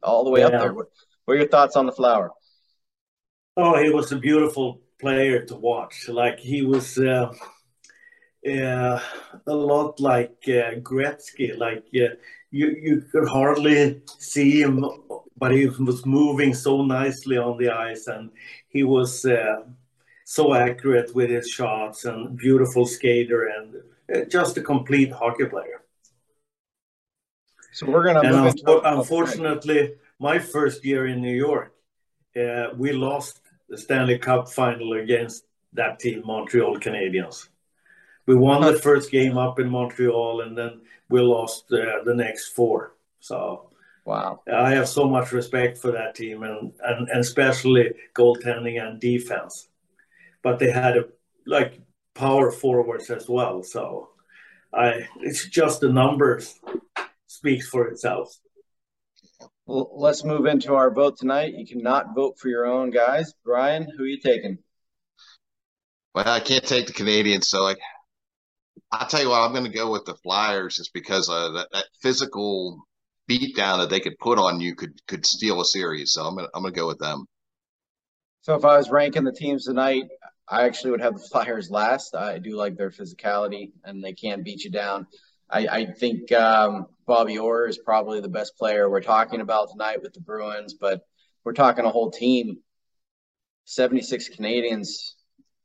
all 0.02 0.24
the 0.24 0.30
way 0.30 0.40
yeah. 0.40 0.46
up 0.46 0.52
there. 0.52 0.74
What, 0.74 0.86
what 1.24 1.34
are 1.34 1.36
your 1.36 1.46
thoughts 1.46 1.76
on 1.76 1.86
the 1.86 1.92
flower? 1.92 2.32
Oh, 3.56 3.80
he 3.82 3.90
was 3.90 4.10
a 4.12 4.16
beautiful 4.16 4.80
player 5.00 5.44
to 5.46 5.54
watch. 5.56 6.08
Like 6.08 6.38
he 6.38 6.62
was. 6.62 6.98
Uh 6.98 7.32
uh, 8.46 9.00
a 9.46 9.54
lot 9.54 9.98
like 10.00 10.36
uh, 10.48 10.76
Gretzky. 10.80 11.56
Like 11.56 11.84
uh, 11.94 12.14
you, 12.50 12.68
you 12.68 13.04
could 13.10 13.28
hardly 13.28 14.02
see 14.18 14.60
him, 14.60 14.84
but 15.36 15.52
he 15.52 15.66
was 15.66 16.04
moving 16.04 16.54
so 16.54 16.82
nicely 16.82 17.36
on 17.36 17.58
the 17.58 17.70
ice, 17.70 18.06
and 18.06 18.30
he 18.68 18.84
was 18.84 19.24
uh, 19.24 19.62
so 20.24 20.54
accurate 20.54 21.14
with 21.14 21.30
his 21.30 21.48
shots 21.48 22.04
and 22.04 22.36
beautiful 22.36 22.86
skater 22.86 23.46
and 23.46 23.76
uh, 24.14 24.24
just 24.28 24.56
a 24.56 24.62
complete 24.62 25.10
hockey 25.10 25.46
player. 25.46 25.82
So 27.72 27.86
we're 27.86 28.04
gonna. 28.04 28.20
And 28.20 28.60
unfortunately, 28.84 29.94
my 30.18 30.38
first 30.38 30.84
year 30.84 31.06
in 31.06 31.20
New 31.20 31.34
York, 31.34 31.74
uh, 32.36 32.68
we 32.76 32.92
lost 32.92 33.40
the 33.68 33.78
Stanley 33.78 34.18
Cup 34.18 34.48
final 34.48 34.92
against 34.94 35.44
that 35.72 35.98
team, 35.98 36.22
Montreal 36.24 36.78
Canadiens. 36.78 37.48
We 38.26 38.34
won 38.34 38.62
the 38.62 38.78
first 38.78 39.10
game 39.10 39.36
up 39.36 39.58
in 39.58 39.68
Montreal, 39.68 40.42
and 40.42 40.56
then 40.56 40.80
we 41.08 41.20
lost 41.20 41.64
uh, 41.72 42.02
the 42.04 42.14
next 42.14 42.48
four. 42.48 42.94
So 43.20 43.70
wow, 44.04 44.40
I 44.52 44.70
have 44.70 44.88
so 44.88 45.08
much 45.08 45.32
respect 45.32 45.78
for 45.78 45.92
that 45.92 46.14
team, 46.14 46.42
and 46.42 46.72
and, 46.84 47.08
and 47.08 47.20
especially 47.20 47.92
goaltending 48.14 48.80
and 48.82 49.00
defense. 49.00 49.68
But 50.42 50.58
they 50.58 50.70
had 50.70 50.96
a 50.96 51.04
like 51.46 51.80
power 52.14 52.50
forwards 52.50 53.10
as 53.10 53.28
well. 53.28 53.62
So 53.62 54.10
I, 54.72 55.06
it's 55.20 55.48
just 55.48 55.80
the 55.80 55.90
numbers 55.90 56.58
speaks 57.26 57.68
for 57.68 57.88
itself. 57.88 58.38
Well, 59.66 59.90
let's 59.94 60.24
move 60.24 60.46
into 60.46 60.74
our 60.74 60.92
vote 60.92 61.16
tonight. 61.18 61.54
You 61.54 61.66
cannot 61.66 62.14
vote 62.14 62.38
for 62.38 62.48
your 62.48 62.66
own 62.66 62.90
guys. 62.90 63.32
Brian, 63.44 63.88
who 63.96 64.04
are 64.04 64.06
you 64.06 64.20
taking? 64.20 64.58
Well, 66.14 66.28
I 66.28 66.40
can't 66.40 66.64
take 66.64 66.86
the 66.86 66.92
Canadiens, 66.92 67.44
so 67.44 67.66
I 67.66 67.74
I'll 68.92 69.08
tell 69.08 69.22
you 69.22 69.30
what, 69.30 69.40
I'm 69.40 69.52
going 69.52 69.64
to 69.64 69.70
go 69.70 69.90
with 69.90 70.04
the 70.04 70.14
Flyers 70.14 70.76
just 70.76 70.92
because 70.92 71.28
uh, 71.28 71.50
that, 71.52 71.68
that 71.72 71.86
physical 72.00 72.84
beatdown 73.28 73.78
that 73.78 73.90
they 73.90 74.00
could 74.00 74.18
put 74.18 74.38
on 74.38 74.60
you 74.60 74.74
could 74.74 74.92
could 75.08 75.24
steal 75.24 75.60
a 75.60 75.64
series. 75.64 76.12
So 76.12 76.24
I'm 76.24 76.36
gonna 76.36 76.48
I'm 76.54 76.62
gonna 76.62 76.74
go 76.74 76.86
with 76.86 76.98
them. 76.98 77.24
So 78.42 78.54
if 78.54 78.64
I 78.64 78.76
was 78.76 78.90
ranking 78.90 79.24
the 79.24 79.32
teams 79.32 79.64
tonight, 79.64 80.04
I 80.46 80.64
actually 80.66 80.90
would 80.90 81.00
have 81.00 81.14
the 81.14 81.26
Flyers 81.32 81.70
last. 81.70 82.14
I 82.14 82.38
do 82.38 82.56
like 82.56 82.76
their 82.76 82.90
physicality 82.90 83.72
and 83.84 84.04
they 84.04 84.12
can't 84.12 84.44
beat 84.44 84.64
you 84.64 84.70
down. 84.70 85.06
I, 85.50 85.66
I 85.66 85.86
think 85.86 86.32
um, 86.32 86.86
Bobby 87.06 87.38
Orr 87.38 87.68
is 87.68 87.78
probably 87.78 88.20
the 88.20 88.28
best 88.28 88.56
player 88.56 88.88
we're 88.88 89.00
talking 89.00 89.40
about 89.40 89.70
tonight 89.70 90.02
with 90.02 90.12
the 90.12 90.20
Bruins, 90.20 90.74
but 90.74 91.02
we're 91.44 91.52
talking 91.52 91.84
a 91.84 91.90
whole 91.90 92.10
team. 92.10 92.58
76 93.66 94.30
Canadiens. 94.30 95.12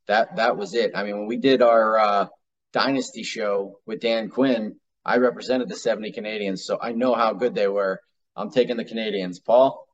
That 0.06 0.36
that 0.36 0.56
was 0.56 0.74
it. 0.74 0.92
I 0.94 1.04
mean, 1.04 1.18
when 1.18 1.26
we 1.26 1.36
did 1.36 1.62
our 1.62 1.98
uh, 1.98 2.26
Dynasty 2.72 3.22
show 3.22 3.80
with 3.86 4.00
Dan 4.00 4.28
Quinn, 4.28 4.76
I 5.04 5.18
represented 5.18 5.68
the 5.68 5.76
70 5.76 6.12
Canadiens, 6.12 6.58
so 6.60 6.78
I 6.80 6.92
know 6.92 7.14
how 7.14 7.32
good 7.32 7.54
they 7.54 7.68
were. 7.68 8.00
I'm 8.36 8.50
taking 8.50 8.76
the 8.76 8.84
Canadiens, 8.84 9.36
Paul? 9.44 9.86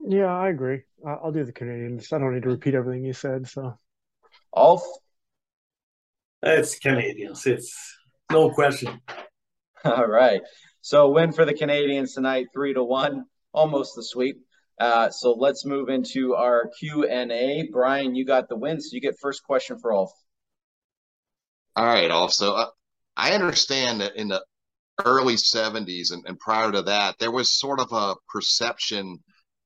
Yeah, 0.00 0.26
I 0.26 0.48
agree. 0.48 0.82
I'll 1.06 1.32
do 1.32 1.44
the 1.44 1.52
Canadiens. 1.52 2.12
I 2.12 2.18
don't 2.18 2.34
need 2.34 2.42
to 2.44 2.48
repeat 2.48 2.74
everything 2.74 3.04
you 3.04 3.12
said. 3.12 3.48
So, 3.48 3.78
Ulf? 4.54 4.82
It's 6.42 6.78
Canadiens. 6.78 7.46
It's 7.46 7.98
no 8.30 8.50
question. 8.50 9.00
All 9.84 10.06
right. 10.06 10.40
So, 10.82 11.10
win 11.10 11.32
for 11.32 11.44
the 11.44 11.54
Canadiens 11.54 12.14
tonight, 12.14 12.46
three 12.52 12.74
to 12.74 12.82
one, 12.82 13.24
almost 13.52 13.94
the 13.96 14.02
sweep. 14.02 14.36
Uh, 14.80 15.10
so 15.10 15.32
let's 15.32 15.66
move 15.66 15.90
into 15.90 16.34
our 16.34 16.70
Q 16.78 17.04
and 17.04 17.30
A. 17.30 17.68
Brian, 17.70 18.14
you 18.14 18.24
got 18.24 18.48
the 18.48 18.56
win, 18.56 18.80
so 18.80 18.88
you 18.92 19.00
get 19.00 19.14
first 19.20 19.42
question 19.44 19.78
for 19.78 19.92
Ulf. 19.92 20.10
All 21.76 21.84
right. 21.84 22.10
Also, 22.10 22.54
uh, 22.54 22.66
I 23.14 23.32
understand 23.32 24.00
that 24.00 24.16
in 24.16 24.28
the 24.28 24.42
early 25.04 25.36
70s 25.36 26.12
and, 26.12 26.24
and 26.26 26.38
prior 26.38 26.72
to 26.72 26.82
that, 26.82 27.16
there 27.18 27.30
was 27.30 27.58
sort 27.58 27.78
of 27.78 27.92
a 27.92 28.14
perception 28.32 29.18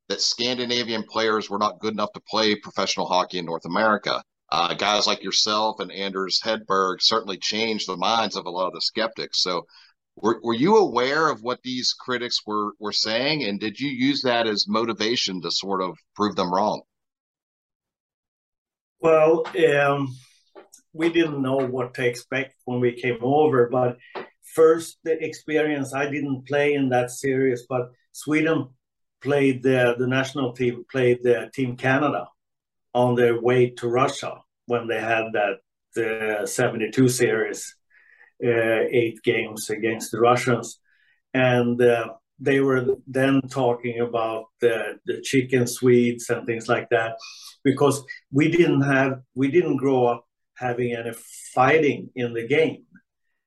that 0.08 0.20
Scandinavian 0.20 1.04
players 1.08 1.48
were 1.48 1.58
not 1.58 1.78
good 1.78 1.92
enough 1.92 2.12
to 2.14 2.20
play 2.28 2.56
professional 2.56 3.06
hockey 3.06 3.38
in 3.38 3.46
North 3.46 3.64
America. 3.64 4.22
Uh, 4.56 4.72
guys 4.72 5.04
like 5.04 5.24
yourself 5.24 5.80
and 5.80 5.90
Anders 5.90 6.40
Hedberg 6.40 6.98
certainly 7.00 7.38
changed 7.38 7.88
the 7.88 7.96
minds 7.96 8.36
of 8.36 8.46
a 8.46 8.50
lot 8.50 8.68
of 8.68 8.74
the 8.74 8.80
skeptics. 8.82 9.42
So, 9.42 9.66
were, 10.14 10.38
were 10.44 10.54
you 10.54 10.76
aware 10.76 11.28
of 11.28 11.42
what 11.42 11.60
these 11.64 11.92
critics 11.92 12.38
were, 12.46 12.70
were 12.78 12.92
saying? 12.92 13.42
And 13.42 13.58
did 13.58 13.80
you 13.80 13.90
use 13.90 14.22
that 14.22 14.46
as 14.46 14.68
motivation 14.68 15.42
to 15.42 15.50
sort 15.50 15.82
of 15.82 15.98
prove 16.14 16.36
them 16.36 16.54
wrong? 16.54 16.82
Well, 19.00 19.42
um, 19.76 20.14
we 20.92 21.08
didn't 21.08 21.42
know 21.42 21.56
what 21.56 21.94
to 21.94 22.06
expect 22.06 22.54
when 22.64 22.78
we 22.78 22.92
came 22.92 23.18
over, 23.22 23.68
but 23.68 23.98
first 24.54 24.98
the 25.02 25.20
experience 25.20 25.92
I 25.92 26.08
didn't 26.08 26.46
play 26.46 26.74
in 26.74 26.90
that 26.90 27.10
series, 27.10 27.66
but 27.68 27.90
Sweden 28.12 28.68
played 29.20 29.64
the 29.64 29.96
the 29.98 30.06
national 30.06 30.52
team 30.52 30.84
played 30.88 31.24
the 31.24 31.50
team 31.52 31.76
Canada 31.76 32.28
on 32.94 33.16
their 33.16 33.40
way 33.40 33.70
to 33.70 33.88
Russia 33.88 34.43
when 34.66 34.86
they 34.86 35.00
had 35.00 35.26
that 35.32 36.42
uh, 36.42 36.46
72 36.46 37.08
series 37.08 37.74
uh, 38.44 38.80
eight 38.90 39.22
games 39.22 39.70
against 39.70 40.10
the 40.10 40.20
Russians. 40.20 40.80
And 41.32 41.80
uh, 41.80 42.14
they 42.38 42.60
were 42.60 42.96
then 43.06 43.40
talking 43.42 44.00
about 44.00 44.46
the, 44.60 44.98
the 45.06 45.20
chicken 45.20 45.66
Swedes 45.66 46.30
and 46.30 46.46
things 46.46 46.68
like 46.68 46.88
that 46.90 47.16
because 47.62 48.04
we 48.32 48.50
didn't 48.50 48.82
have 48.82 49.20
we 49.34 49.50
didn't 49.50 49.76
grow 49.76 50.06
up 50.06 50.26
having 50.56 50.94
any 50.94 51.12
fighting 51.54 52.10
in 52.14 52.32
the 52.32 52.46
game 52.46 52.84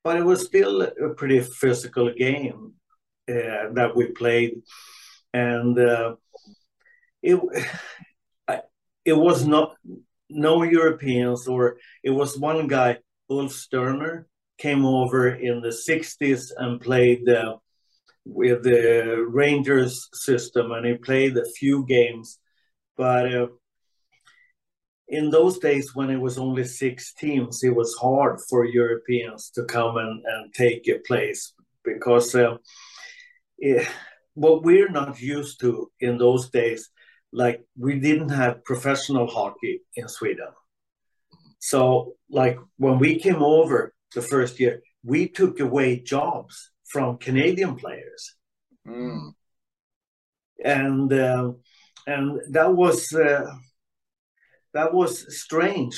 but 0.08 0.16
it 0.16 0.24
was 0.24 0.46
still 0.46 0.84
a 0.84 1.10
pretty 1.18 1.42
physical 1.42 2.14
game 2.14 2.72
uh, 3.30 3.64
that 3.74 3.92
we 3.94 4.06
played. 4.06 4.62
And 5.34 5.78
uh, 5.78 6.16
it 7.22 7.38
it 9.04 9.18
was 9.28 9.46
not 9.46 9.76
no 10.30 10.64
Europeans 10.64 11.48
or 11.48 11.78
it 12.04 12.10
was 12.10 12.38
one 12.38 12.68
guy 12.68 12.98
Ulf 13.30 13.52
Sterner 13.52 14.28
came 14.58 14.86
over 14.86 15.30
in 15.30 15.62
the 15.62 15.70
60s 15.70 16.52
and 16.58 16.82
played 16.82 17.28
uh, 17.30 17.58
with 18.26 18.64
the 18.64 19.26
Rangers 19.30 20.10
system, 20.14 20.72
and 20.72 20.86
he 20.86 20.96
played 20.96 21.38
a 21.38 21.46
few 21.58 21.86
games. 21.86 22.40
But 22.96 23.34
uh, 23.34 23.48
in 25.08 25.30
those 25.30 25.60
days, 25.60 25.96
when 25.96 26.10
it 26.10 26.20
was 26.20 26.38
only 26.38 26.66
six 26.66 27.14
teams, 27.14 27.64
it 27.64 27.76
was 27.76 27.96
hard 27.96 28.40
for 28.50 28.66
Europeans 28.66 29.50
to 29.52 29.64
come 29.64 29.98
and, 29.98 30.24
and 30.26 30.54
take 30.54 30.88
a 30.88 31.00
place 31.00 31.54
because 31.84 32.36
uh, 32.36 32.58
it, 33.58 33.88
what 34.34 34.64
we're 34.64 34.90
not 34.90 35.22
used 35.22 35.60
to 35.62 35.90
in 36.00 36.18
those 36.18 36.50
days, 36.50 36.90
like 37.32 37.66
we 37.78 38.00
didn't 38.00 38.30
have 38.30 38.64
professional 38.64 39.28
hockey 39.28 39.82
in 39.96 40.08
Sweden. 40.08 40.48
So, 41.60 42.14
like 42.30 42.58
when 42.78 43.00
we 43.00 43.20
came 43.20 43.42
over 43.42 43.94
the 44.14 44.22
first 44.22 44.60
year, 44.60 44.82
we 45.04 45.28
took 45.28 45.60
away 45.60 46.00
jobs 46.00 46.72
from 46.86 47.18
Canadian 47.18 47.76
players, 47.76 48.36
mm. 48.88 49.32
and 50.64 51.12
uh, 51.12 51.52
and 52.06 52.40
that 52.52 52.74
was 52.74 53.12
uh, 53.14 53.52
that 54.74 54.94
was 54.94 55.38
strange 55.38 55.96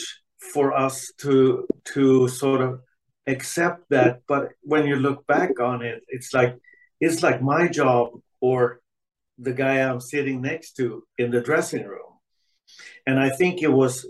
for 0.53 0.73
us 0.73 1.11
to 1.19 1.67
to 1.93 2.27
sort 2.27 2.61
of 2.61 2.81
accept 3.27 3.89
that. 3.89 4.21
But 4.27 4.49
when 4.61 4.87
you 4.87 4.95
look 4.95 5.27
back 5.27 5.59
on 5.59 5.81
it, 5.83 6.01
it's 6.07 6.33
like 6.33 6.55
it's 6.99 7.21
like 7.21 7.41
my 7.41 7.67
job 7.67 8.11
or 8.41 8.81
the 9.39 9.53
guy 9.53 9.79
I'm 9.79 10.01
sitting 10.01 10.41
next 10.41 10.73
to 10.73 11.03
in 11.17 11.31
the 11.31 11.41
dressing 11.41 11.85
room, 11.85 12.13
and 13.05 13.19
I 13.19 13.29
think 13.29 13.61
it 13.61 13.71
was 13.71 14.05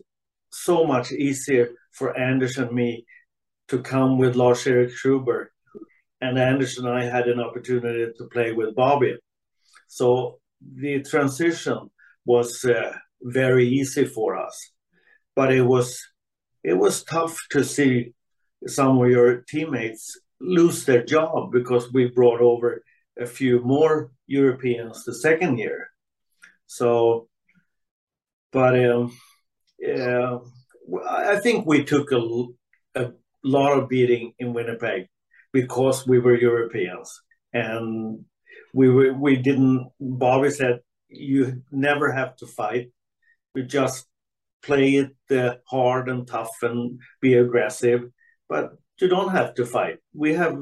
so 0.52 0.86
much 0.86 1.12
easier 1.12 1.70
for 1.92 2.18
Anders 2.18 2.58
and 2.58 2.72
me 2.72 3.06
to 3.68 3.82
come 3.82 4.18
with 4.18 4.36
Lars 4.36 4.66
Erik 4.66 4.92
Sjöberg 4.92 5.48
and 6.22 6.38
Anders 6.38 6.78
and 6.78 6.88
I 6.88 7.04
had 7.04 7.28
an 7.28 7.40
opportunity 7.40 8.12
to 8.18 8.26
play 8.26 8.52
with 8.52 8.76
Bobby. 8.76 9.18
So 9.88 10.40
the 10.62 11.02
transition 11.02 11.90
was 12.26 12.64
uh, 12.66 12.94
very 13.22 13.68
easy 13.68 14.06
for 14.06 14.38
us, 14.38 14.72
but 15.36 15.54
it 15.54 15.62
was 15.62 16.00
it 16.64 16.74
was 16.74 17.04
tough 17.04 17.38
to 17.52 17.64
see 17.64 18.14
some 18.68 19.02
of 19.02 19.10
your 19.10 19.44
teammates 19.48 20.20
lose 20.42 20.86
their 20.86 21.04
job 21.04 21.52
because 21.52 21.92
we 21.94 22.10
brought 22.10 22.42
over 22.42 22.84
a 23.18 23.26
few 23.26 23.62
more 23.62 24.12
Europeans 24.30 25.04
the 25.04 25.14
second 25.14 25.58
year. 25.58 25.90
So, 26.68 27.28
but 28.52 28.80
um, 28.86 29.12
yeah, 29.80 30.38
I 31.10 31.40
think 31.40 31.66
we 31.66 31.84
took 31.84 32.12
a, 32.12 32.22
a 32.96 33.12
lot 33.44 33.78
of 33.78 33.90
beating 33.90 34.34
in 34.38 34.54
Winnipeg 34.54 35.08
because 35.52 36.08
we 36.08 36.20
were 36.20 36.38
Europeans 36.38 37.22
and 37.54 38.24
we 38.74 38.90
were, 38.90 39.14
we 39.14 39.36
didn't. 39.36 39.90
Bobby 40.00 40.52
said 40.52 40.82
you 41.08 41.64
never 41.72 42.12
have 42.12 42.36
to 42.38 42.46
fight. 42.48 42.92
We 43.56 43.64
just 43.64 44.06
play 44.62 44.96
it 44.96 45.16
uh, 45.32 45.56
hard 45.68 46.08
and 46.08 46.28
tough 46.28 46.56
and 46.62 47.00
be 47.20 47.34
aggressive, 47.34 48.02
but 48.48 48.74
you 49.02 49.08
don't 49.08 49.32
have 49.32 49.56
to 49.56 49.66
fight. 49.66 49.98
We 50.14 50.36
have 50.36 50.56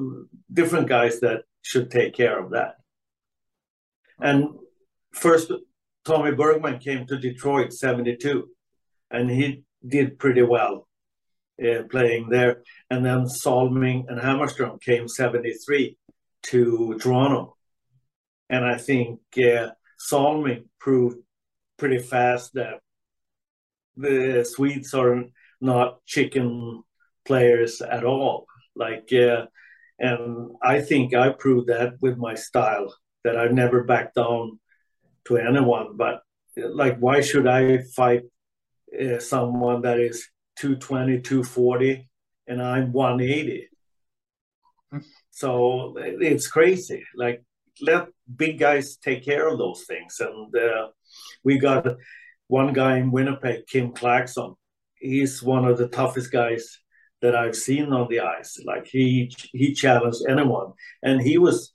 different 0.54 0.88
guys 0.88 1.20
that 1.20 1.44
should 1.64 1.92
take 1.92 2.14
care 2.14 2.40
of 2.40 2.52
that. 2.52 2.76
And 4.20 4.50
first, 5.14 5.52
Tommy 6.06 6.32
Bergman 6.32 6.80
came 6.80 7.06
to 7.08 7.18
Detroit 7.18 7.74
'72, 7.74 8.50
and 9.12 9.30
he 9.30 9.64
did 9.86 10.20
pretty 10.20 10.42
well 10.42 10.88
uh, 11.62 11.84
playing 11.90 12.30
there. 12.30 12.64
And 12.90 13.06
then 13.06 13.28
Salming 13.28 14.06
and 14.08 14.20
Hammarström 14.20 14.82
came 14.82 15.08
73 15.08 15.98
to 16.44 16.98
Toronto. 17.00 17.56
And 18.50 18.66
I 18.66 18.78
think 18.78 19.20
uh, 19.38 19.70
Salming 20.00 20.66
proved 20.80 21.18
pretty 21.78 22.00
fast 22.00 22.54
that 22.54 22.80
the 23.96 24.46
Swedes 24.48 24.94
are 24.94 25.26
not 25.60 26.06
chicken 26.06 26.84
players 27.26 27.82
at 27.82 28.04
all. 28.04 28.46
Like, 28.76 29.12
uh, 29.12 29.48
and 30.00 30.52
I 30.62 30.82
think 30.82 31.16
I 31.16 31.30
proved 31.30 31.68
that 31.68 31.94
with 32.02 32.18
my 32.18 32.36
style 32.36 32.94
that 33.28 33.38
I've 33.38 33.52
never 33.52 33.84
backed 33.84 34.16
down 34.16 34.58
to 35.26 35.36
anyone. 35.36 35.98
But 35.98 36.22
like, 36.56 36.98
why 36.98 37.20
should 37.20 37.46
I 37.46 37.80
fight 37.94 38.24
uh, 38.98 39.20
someone 39.20 39.82
that 39.82 40.00
is 40.00 40.30
220, 40.60 41.20
240, 41.20 42.10
and 42.48 42.62
I'm 42.62 42.94
180. 42.94 43.68
so 45.30 45.96
it's 45.98 46.48
crazy. 46.48 47.04
Like, 47.16 47.44
let 47.82 48.08
big 48.34 48.60
guys 48.60 48.96
take 48.96 49.26
care 49.26 49.50
of 49.50 49.58
those 49.58 49.84
things. 49.84 50.22
And 50.22 50.56
uh, 50.56 50.88
we 51.44 51.60
got 51.60 51.86
one 52.48 52.72
guy 52.72 52.98
in 52.98 53.12
Winnipeg, 53.12 53.68
Kim 53.68 53.92
Clackson. 53.92 54.56
He's 54.96 55.44
one 55.44 55.66
of 55.66 55.78
the 55.78 55.90
toughest 55.90 56.32
guys 56.32 56.80
that 57.22 57.36
I've 57.36 57.58
seen 57.58 57.92
on 57.92 58.08
the 58.10 58.22
ice. 58.22 58.58
Like 58.66 58.88
he 58.88 59.32
he 59.52 59.74
challenged 59.74 60.24
anyone, 60.28 60.74
and 61.04 61.22
he 61.22 61.38
was 61.38 61.74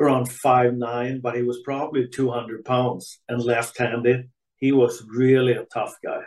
around 0.00 0.32
five 0.32 0.74
nine, 0.74 1.20
but 1.20 1.36
he 1.36 1.42
was 1.42 1.60
probably 1.64 2.08
two 2.08 2.30
hundred 2.30 2.64
pounds 2.64 3.20
and 3.28 3.42
left-handed. 3.42 4.30
He 4.56 4.72
was 4.72 5.04
really 5.06 5.52
a 5.52 5.66
tough 5.72 5.94
guy. 6.02 6.22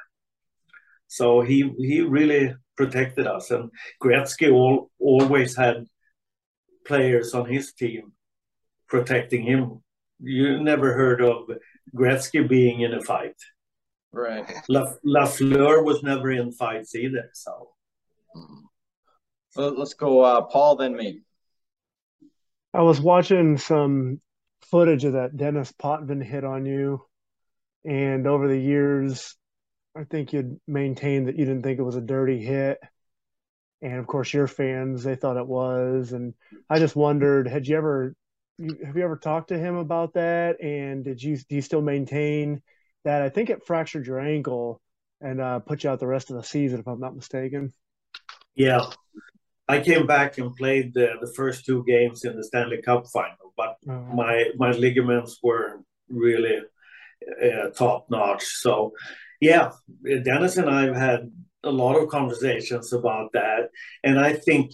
So 1.08 1.42
he 1.42 1.74
he 1.78 2.02
really 2.02 2.56
protected 2.78 3.28
us. 3.28 3.52
And 3.52 3.70
Gretzky 4.02 4.52
all, 4.52 4.92
always 5.00 5.56
had 5.56 5.86
players 6.86 7.34
on 7.34 7.46
his 7.50 7.74
team 7.74 8.14
protecting 8.88 9.44
him. 9.44 9.84
You 10.20 10.64
never 10.64 10.94
heard 10.94 11.22
of 11.22 11.50
Gretzky 11.96 12.48
being 12.48 12.82
in 12.82 12.94
a 12.94 13.02
fight. 13.02 13.36
Right. 14.12 14.52
La, 14.70 14.86
Lafleur 15.06 15.84
was 15.84 16.04
never 16.04 16.32
in 16.32 16.52
fights 16.52 16.96
either. 16.96 17.30
So. 17.34 17.70
so 19.52 19.70
let's 19.70 19.96
go, 19.96 20.22
uh, 20.22 20.42
Paul, 20.42 20.76
then 20.76 20.96
me. 20.96 21.22
I 22.74 22.82
was 22.82 23.00
watching 23.00 23.58
some 23.58 24.20
footage 24.72 25.06
of 25.06 25.14
that 25.14 25.38
Dennis 25.38 25.72
Potvin 25.72 26.22
hit 26.22 26.44
on 26.44 26.66
you, 26.66 27.06
and 27.86 28.26
over 28.26 28.48
the 28.48 28.60
years, 28.60 29.36
I 29.96 30.06
think 30.06 30.34
you'd 30.34 30.60
maintained 30.68 31.28
that 31.28 31.38
you 31.38 31.46
didn't 31.46 31.64
think 31.64 31.80
it 31.80 31.84
was 31.84 31.96
a 31.96 32.02
dirty 32.02 32.44
hit. 32.44 32.80
And 33.82 34.00
of 34.00 34.08
course, 34.08 34.34
your 34.34 34.48
fans, 34.48 35.04
they 35.04 35.16
thought 35.16 35.38
it 35.38 35.46
was. 35.46 36.14
And 36.14 36.34
I 36.70 36.80
just 36.80 36.96
wondered, 36.96 37.48
had 37.48 37.68
you 37.68 37.78
ever, 37.78 38.16
have 38.60 38.96
you 38.96 39.04
ever 39.04 39.18
talked 39.18 39.50
to 39.50 39.60
him 39.60 39.76
about 39.76 40.14
that? 40.14 40.64
And 40.64 41.04
did 41.04 41.22
you, 41.22 41.36
do 41.38 41.56
you 41.56 41.62
still 41.62 41.82
maintain 41.82 42.62
that? 43.04 43.22
I 43.22 43.30
think 43.30 43.50
it 43.50 43.68
fractured 43.68 44.08
your 44.08 44.20
ankle 44.20 44.82
and 45.20 45.42
uh, 45.42 45.60
put 45.60 45.84
you 45.84 45.90
out 45.90 46.00
the 46.00 46.08
rest 46.08 46.32
of 46.32 46.38
the 46.38 46.44
season, 46.44 46.80
if 46.80 46.88
I'm 46.88 47.02
not 47.02 47.16
mistaken. 47.16 47.74
Yeah. 48.56 48.86
I 49.68 49.80
came 49.80 50.06
back 50.06 50.38
and 50.38 50.56
played 50.56 50.94
the, 50.94 51.14
the 51.22 51.32
first 51.36 51.66
two 51.66 51.84
games 51.86 52.26
in 52.26 52.36
the 52.36 52.44
Stanley 52.44 52.82
Cup 52.82 53.06
final, 53.08 53.54
but 53.56 53.78
oh. 53.88 54.02
my, 54.14 54.46
my 54.58 54.72
ligaments 54.72 55.40
were 55.42 55.80
really 56.10 56.62
uh, 57.42 57.70
top 57.70 58.08
notch. 58.10 58.44
So 58.44 58.94
yeah, 59.40 59.72
Dennis 60.24 60.58
and 60.58 60.70
I 60.70 60.84
have 60.84 60.96
had 60.96 61.32
a 61.64 61.72
lot 61.72 61.96
of 61.96 62.10
conversations 62.10 62.92
about 62.94 63.32
that. 63.34 63.70
And 64.04 64.20
I 64.20 64.34
think 64.34 64.72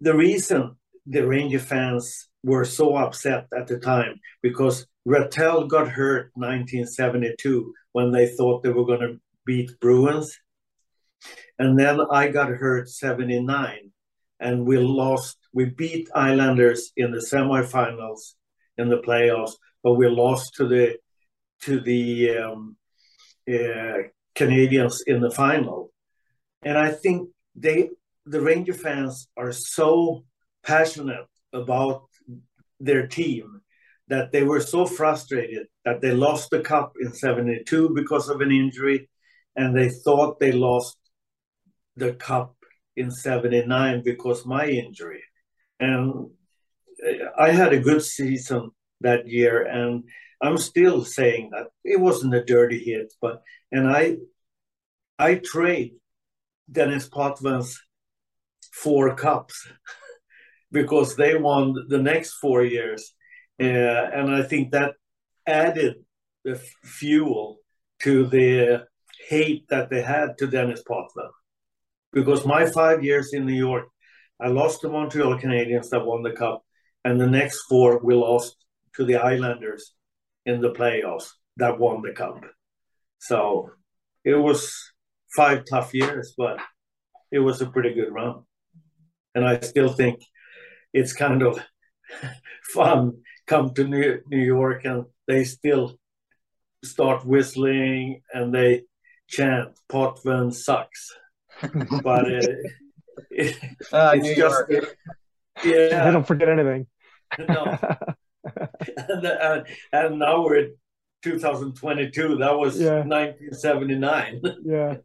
the 0.00 0.14
reason 0.14 0.76
the 1.06 1.26
Ranger 1.26 1.58
fans 1.58 2.28
were 2.42 2.64
so 2.64 2.96
upset 2.96 3.46
at 3.56 3.66
the 3.66 3.78
time 3.78 4.20
because 4.42 4.86
Ratelle 5.04 5.66
got 5.66 5.88
hurt 5.88 6.30
1972 6.34 7.72
when 7.92 8.12
they 8.12 8.28
thought 8.28 8.62
they 8.62 8.70
were 8.70 8.84
going 8.84 9.00
to 9.00 9.20
beat 9.44 9.70
Bruins 9.80 10.38
And 11.58 11.78
then 11.78 12.00
I 12.10 12.28
got 12.28 12.48
hurt 12.48 12.88
79 12.88 13.92
and 14.40 14.66
we 14.66 14.78
lost. 14.78 15.38
We 15.52 15.66
beat 15.66 16.08
Islanders 16.14 16.92
in 16.96 17.10
the 17.10 17.18
semifinals 17.18 18.34
in 18.78 18.88
the 18.88 18.98
playoffs, 18.98 19.52
but 19.82 19.94
we 19.94 20.08
lost 20.08 20.54
to 20.56 20.66
the 20.66 20.96
to 21.62 21.80
the 21.80 22.38
um, 22.38 22.76
uh, 23.48 23.98
Canadiens 24.34 25.00
in 25.06 25.20
the 25.20 25.30
final. 25.30 25.92
And 26.62 26.76
I 26.76 26.90
think 26.90 27.30
they 27.54 27.90
the 28.26 28.40
Ranger 28.40 28.74
fans 28.74 29.28
are 29.36 29.52
so 29.52 30.24
passionate 30.64 31.26
about 31.52 32.02
their 32.80 33.06
team 33.06 33.62
that 34.08 34.32
they 34.32 34.42
were 34.42 34.60
so 34.60 34.86
frustrated 34.86 35.66
that 35.84 36.00
they 36.00 36.12
lost 36.12 36.50
the 36.50 36.60
cup 36.60 36.94
in 37.00 37.12
72 37.12 37.90
because 37.94 38.28
of 38.28 38.40
an 38.40 38.52
injury 38.52 39.08
and 39.54 39.76
they 39.76 39.88
thought 39.88 40.38
they 40.38 40.52
lost 40.52 40.96
the 41.96 42.12
cup 42.14 42.55
in 42.96 43.10
79 43.10 44.02
because 44.04 44.46
my 44.46 44.66
injury. 44.66 45.22
And 45.78 46.30
i 47.38 47.50
had 47.50 47.72
a 47.72 47.80
good 47.80 48.02
season 48.02 48.70
that 49.00 49.28
year 49.28 49.62
and 49.62 50.04
i'm 50.42 50.58
still 50.58 51.04
saying 51.04 51.50
that 51.52 51.66
it 51.84 52.00
wasn't 52.00 52.34
a 52.34 52.44
dirty 52.44 52.78
hit 52.78 53.12
but 53.20 53.42
and 53.72 53.88
i 53.88 54.16
i 55.18 55.34
trade 55.36 55.92
dennis 56.70 57.08
potvins 57.08 57.82
four 58.72 59.14
cups 59.14 59.68
because 60.72 61.16
they 61.16 61.36
won 61.36 61.74
the 61.88 61.98
next 61.98 62.34
four 62.34 62.62
years. 62.62 63.14
Uh, 63.60 63.64
and 63.66 64.34
i 64.34 64.42
think 64.42 64.72
that 64.72 64.94
added 65.46 65.94
the 66.44 66.56
fuel 66.84 67.58
to 68.02 68.26
the 68.26 68.84
hate 69.28 69.66
that 69.68 69.88
they 69.88 70.02
had 70.02 70.36
to 70.36 70.46
dennis 70.46 70.82
potvin 70.82 71.30
because 72.16 72.46
my 72.46 72.64
five 72.64 73.04
years 73.04 73.34
in 73.34 73.44
New 73.44 73.60
York, 73.68 73.88
I 74.40 74.48
lost 74.48 74.80
to 74.80 74.88
Montreal 74.88 75.38
Canadiens 75.38 75.90
that 75.90 76.06
won 76.06 76.22
the 76.22 76.32
cup, 76.32 76.64
and 77.04 77.20
the 77.20 77.26
next 77.26 77.64
four 77.68 78.00
we 78.02 78.14
lost 78.14 78.56
to 78.94 79.04
the 79.04 79.16
Islanders 79.16 79.92
in 80.46 80.62
the 80.62 80.70
playoffs 80.70 81.28
that 81.58 81.78
won 81.78 82.00
the 82.00 82.12
cup. 82.12 82.42
So 83.18 83.70
it 84.24 84.34
was 84.34 84.72
five 85.36 85.64
tough 85.68 85.92
years, 85.92 86.32
but 86.38 86.58
it 87.30 87.40
was 87.40 87.60
a 87.60 87.66
pretty 87.66 87.92
good 87.92 88.10
run. 88.10 88.44
And 89.34 89.44
I 89.44 89.60
still 89.60 89.92
think 89.92 90.20
it's 90.94 91.12
kind 91.12 91.42
of 91.42 91.60
fun 92.72 93.18
come 93.46 93.74
to 93.74 93.84
New, 93.84 94.22
York 94.30 94.86
and 94.86 95.04
they 95.28 95.44
still 95.44 95.98
start 96.82 97.26
whistling 97.26 98.22
and 98.32 98.54
they 98.54 98.84
chant 99.28 99.78
Potvin 99.90 100.50
sucks 100.50 101.12
but 102.02 102.30
it, 102.30 102.66
it, 103.30 103.56
uh, 103.92 104.12
it's 104.14 104.22
New 104.22 104.34
just 104.36 104.70
York. 104.70 104.96
yeah. 105.64 106.04
They 106.04 106.10
don't 106.12 106.26
forget 106.26 106.48
anything. 106.48 106.86
no. 107.38 107.78
and, 109.08 109.26
uh, 109.26 109.64
and 109.92 110.18
now 110.18 110.44
we're 110.44 110.56
in 110.56 110.74
2022. 111.22 112.36
That 112.36 112.58
was 112.58 112.80
yeah. 112.80 113.04
1979. 113.04 114.42
Yeah. 114.64 114.96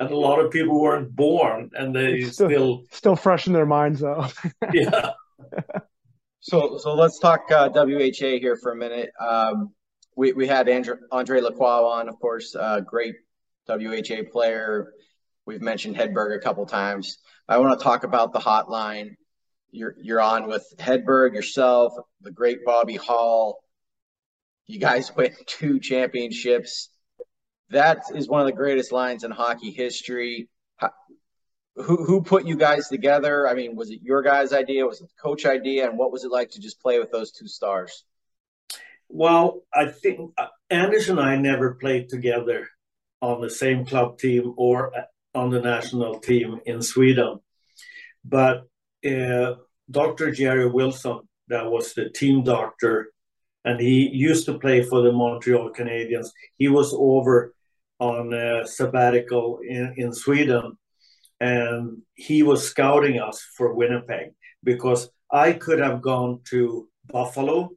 and 0.00 0.10
a 0.10 0.16
lot 0.16 0.40
of 0.40 0.50
people 0.50 0.80
weren't 0.80 1.14
born, 1.14 1.70
and 1.74 1.94
they 1.94 2.22
still 2.22 2.48
still, 2.48 2.84
still 2.90 3.16
fresh 3.16 3.46
in 3.46 3.52
their 3.52 3.66
minds, 3.66 4.00
though. 4.00 4.26
yeah. 4.72 5.12
So 6.40 6.78
so 6.78 6.94
let's 6.94 7.18
talk 7.18 7.50
uh, 7.50 7.68
WHA 7.68 8.38
here 8.40 8.56
for 8.56 8.72
a 8.72 8.76
minute. 8.76 9.10
Um, 9.20 9.74
we 10.16 10.32
we 10.32 10.46
had 10.46 10.68
Andre, 10.68 10.96
Andre 11.12 11.40
Lacroix 11.40 11.84
on, 11.84 12.08
of 12.08 12.18
course, 12.20 12.54
uh, 12.54 12.80
great 12.80 13.14
WHA 13.68 14.30
player, 14.32 14.92
We've 15.48 15.62
mentioned 15.62 15.96
Hedberg 15.96 16.36
a 16.36 16.40
couple 16.40 16.66
times. 16.66 17.16
I 17.48 17.56
want 17.56 17.78
to 17.78 17.82
talk 17.82 18.04
about 18.04 18.34
the 18.34 18.38
hotline. 18.38 19.16
You're 19.70 19.94
you're 19.98 20.20
on 20.20 20.46
with 20.46 20.70
Hedberg 20.76 21.32
yourself, 21.32 21.94
the 22.20 22.30
great 22.30 22.66
Bobby 22.66 22.96
Hull. 22.96 23.58
You 24.66 24.78
guys 24.78 25.10
win 25.16 25.34
two 25.46 25.80
championships. 25.80 26.90
That 27.70 28.02
is 28.14 28.28
one 28.28 28.42
of 28.42 28.46
the 28.46 28.52
greatest 28.52 28.92
lines 28.92 29.24
in 29.24 29.30
hockey 29.30 29.70
history. 29.70 30.50
Who 31.76 32.04
who 32.04 32.20
put 32.20 32.44
you 32.44 32.56
guys 32.56 32.88
together? 32.88 33.48
I 33.48 33.54
mean, 33.54 33.74
was 33.74 33.88
it 33.88 34.00
your 34.02 34.20
guys' 34.20 34.52
idea? 34.52 34.84
Was 34.84 35.00
it 35.00 35.08
the 35.08 35.22
coach 35.22 35.46
idea? 35.46 35.88
And 35.88 35.96
what 35.96 36.12
was 36.12 36.24
it 36.24 36.30
like 36.30 36.50
to 36.50 36.60
just 36.60 36.78
play 36.82 36.98
with 36.98 37.10
those 37.10 37.32
two 37.32 37.48
stars? 37.48 38.04
Well, 39.08 39.62
I 39.72 39.86
think 39.86 40.32
uh, 40.36 40.48
Anders 40.68 41.08
and 41.08 41.18
I 41.18 41.36
never 41.36 41.72
played 41.76 42.10
together 42.10 42.68
on 43.22 43.40
the 43.40 43.48
same 43.48 43.86
club 43.86 44.18
team 44.18 44.52
or 44.58 44.92
on 45.38 45.50
the 45.50 45.60
national 45.60 46.18
team 46.18 46.60
in 46.66 46.82
Sweden. 46.82 47.38
But 48.24 48.56
uh, 49.06 49.54
Dr. 49.90 50.30
Jerry 50.32 50.68
Wilson, 50.68 51.20
that 51.48 51.70
was 51.70 51.94
the 51.94 52.10
team 52.10 52.42
doctor, 52.42 53.12
and 53.64 53.80
he 53.80 54.08
used 54.08 54.46
to 54.46 54.58
play 54.58 54.82
for 54.82 55.00
the 55.02 55.12
Montreal 55.12 55.70
Canadiens. 55.78 56.28
He 56.56 56.68
was 56.68 56.92
over 56.92 57.54
on 57.98 58.32
a 58.32 58.66
sabbatical 58.66 59.60
in, 59.66 59.94
in 59.96 60.12
Sweden, 60.12 60.76
and 61.40 62.02
he 62.14 62.42
was 62.42 62.68
scouting 62.68 63.20
us 63.20 63.38
for 63.56 63.74
Winnipeg 63.74 64.32
because 64.64 65.08
I 65.30 65.52
could 65.52 65.78
have 65.78 66.02
gone 66.02 66.40
to 66.50 66.88
Buffalo. 67.06 67.70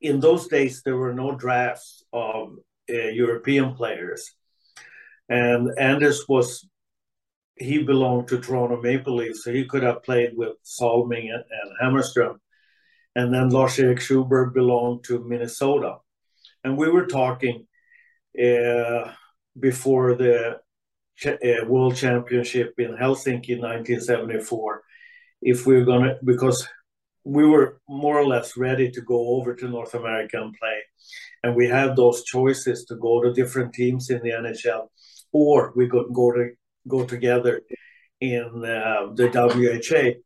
In 0.00 0.20
those 0.20 0.48
days, 0.48 0.82
there 0.82 0.96
were 0.96 1.14
no 1.14 1.34
drafts 1.34 2.04
of 2.12 2.56
uh, 2.90 3.08
European 3.22 3.74
players. 3.74 4.30
And 5.28 5.70
Anders 5.78 6.24
was 6.28 6.68
he 7.56 7.82
belonged 7.82 8.28
to 8.28 8.40
Toronto 8.40 8.80
Maple 8.80 9.16
Leafs, 9.16 9.44
so 9.44 9.52
he 9.52 9.64
could 9.64 9.82
have 9.82 10.02
played 10.02 10.32
with 10.36 10.52
Salming 10.62 11.30
and, 11.30 11.44
and 11.50 11.72
Hammarström. 11.82 12.36
And 13.16 13.32
then 13.32 13.50
Lars-Erik 13.50 13.98
Sjöberg 13.98 14.54
belonged 14.54 15.04
to 15.04 15.24
Minnesota. 15.24 15.98
And 16.64 16.76
we 16.76 16.88
were 16.88 17.06
talking 17.06 17.66
uh, 18.36 19.12
before 19.58 20.14
the 20.14 20.58
uh, 21.24 21.64
World 21.66 21.96
Championship 21.96 22.74
in 22.78 22.96
Helsinki 22.96 23.50
in 23.50 23.60
1974 23.60 24.82
if 25.42 25.66
we 25.66 25.76
are 25.76 25.84
going 25.84 26.04
to, 26.04 26.18
because 26.24 26.66
we 27.24 27.46
were 27.46 27.80
more 27.88 28.18
or 28.18 28.26
less 28.26 28.56
ready 28.56 28.90
to 28.90 29.00
go 29.00 29.36
over 29.36 29.54
to 29.54 29.68
North 29.68 29.94
America 29.94 30.40
and 30.40 30.54
play. 30.54 30.78
And 31.42 31.54
we 31.54 31.68
had 31.68 31.94
those 31.94 32.24
choices 32.24 32.84
to 32.86 32.96
go 32.96 33.22
to 33.22 33.32
different 33.32 33.74
teams 33.74 34.10
in 34.10 34.20
the 34.22 34.30
NHL, 34.30 34.88
or 35.32 35.72
we 35.76 35.88
could 35.88 36.06
go 36.12 36.32
to 36.32 36.50
go 36.86 37.04
together 37.04 37.62
in 38.20 38.64
uh, 38.64 39.12
the 39.14 39.28
WHA. 39.28 40.20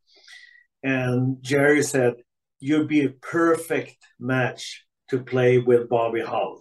And 0.82 1.42
Jerry 1.42 1.82
said, 1.82 2.14
You'd 2.60 2.88
be 2.88 3.04
a 3.04 3.10
perfect 3.10 3.96
match 4.18 4.84
to 5.10 5.18
play 5.20 5.58
with 5.58 5.88
Bobby 5.88 6.22
Hull. 6.22 6.58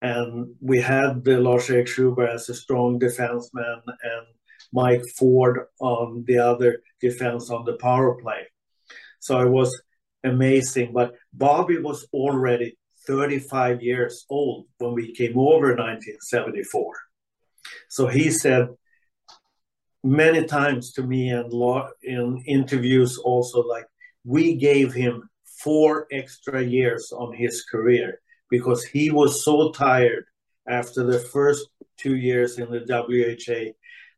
And 0.00 0.54
we 0.60 0.80
had 0.80 1.24
the 1.24 1.38
Lars-Erik 1.38 1.88
Sjöberg 1.88 2.34
as 2.34 2.48
a 2.48 2.54
strong 2.54 2.98
defenseman 2.98 3.82
and 3.86 4.26
Mike 4.72 5.02
Ford 5.18 5.66
on 5.78 6.24
the 6.26 6.38
other 6.38 6.82
defense 7.00 7.50
on 7.50 7.64
the 7.64 7.74
power 7.74 8.14
play. 8.14 8.46
So 9.20 9.40
it 9.40 9.50
was 9.50 9.82
amazing. 10.24 10.92
But 10.94 11.14
Bobby 11.34 11.78
was 11.78 12.06
already 12.12 12.78
35 13.06 13.82
years 13.82 14.24
old 14.30 14.66
when 14.78 14.94
we 14.94 15.14
came 15.14 15.38
over 15.38 15.72
in 15.72 15.78
1974. 15.78 16.94
So 17.88 18.06
he 18.06 18.30
said, 18.30 18.68
many 20.02 20.44
times 20.44 20.92
to 20.92 21.02
me 21.02 21.28
and 21.30 21.52
in 22.02 22.42
interviews 22.46 23.18
also 23.18 23.62
like 23.62 23.84
we 24.24 24.54
gave 24.56 24.92
him 24.92 25.28
four 25.44 26.06
extra 26.10 26.62
years 26.62 27.12
on 27.12 27.34
his 27.34 27.64
career 27.64 28.20
because 28.48 28.82
he 28.82 29.10
was 29.10 29.44
so 29.44 29.70
tired 29.72 30.24
after 30.66 31.04
the 31.04 31.18
first 31.18 31.68
two 31.96 32.16
years 32.16 32.58
in 32.58 32.70
the 32.70 32.80
WHA 32.88 33.72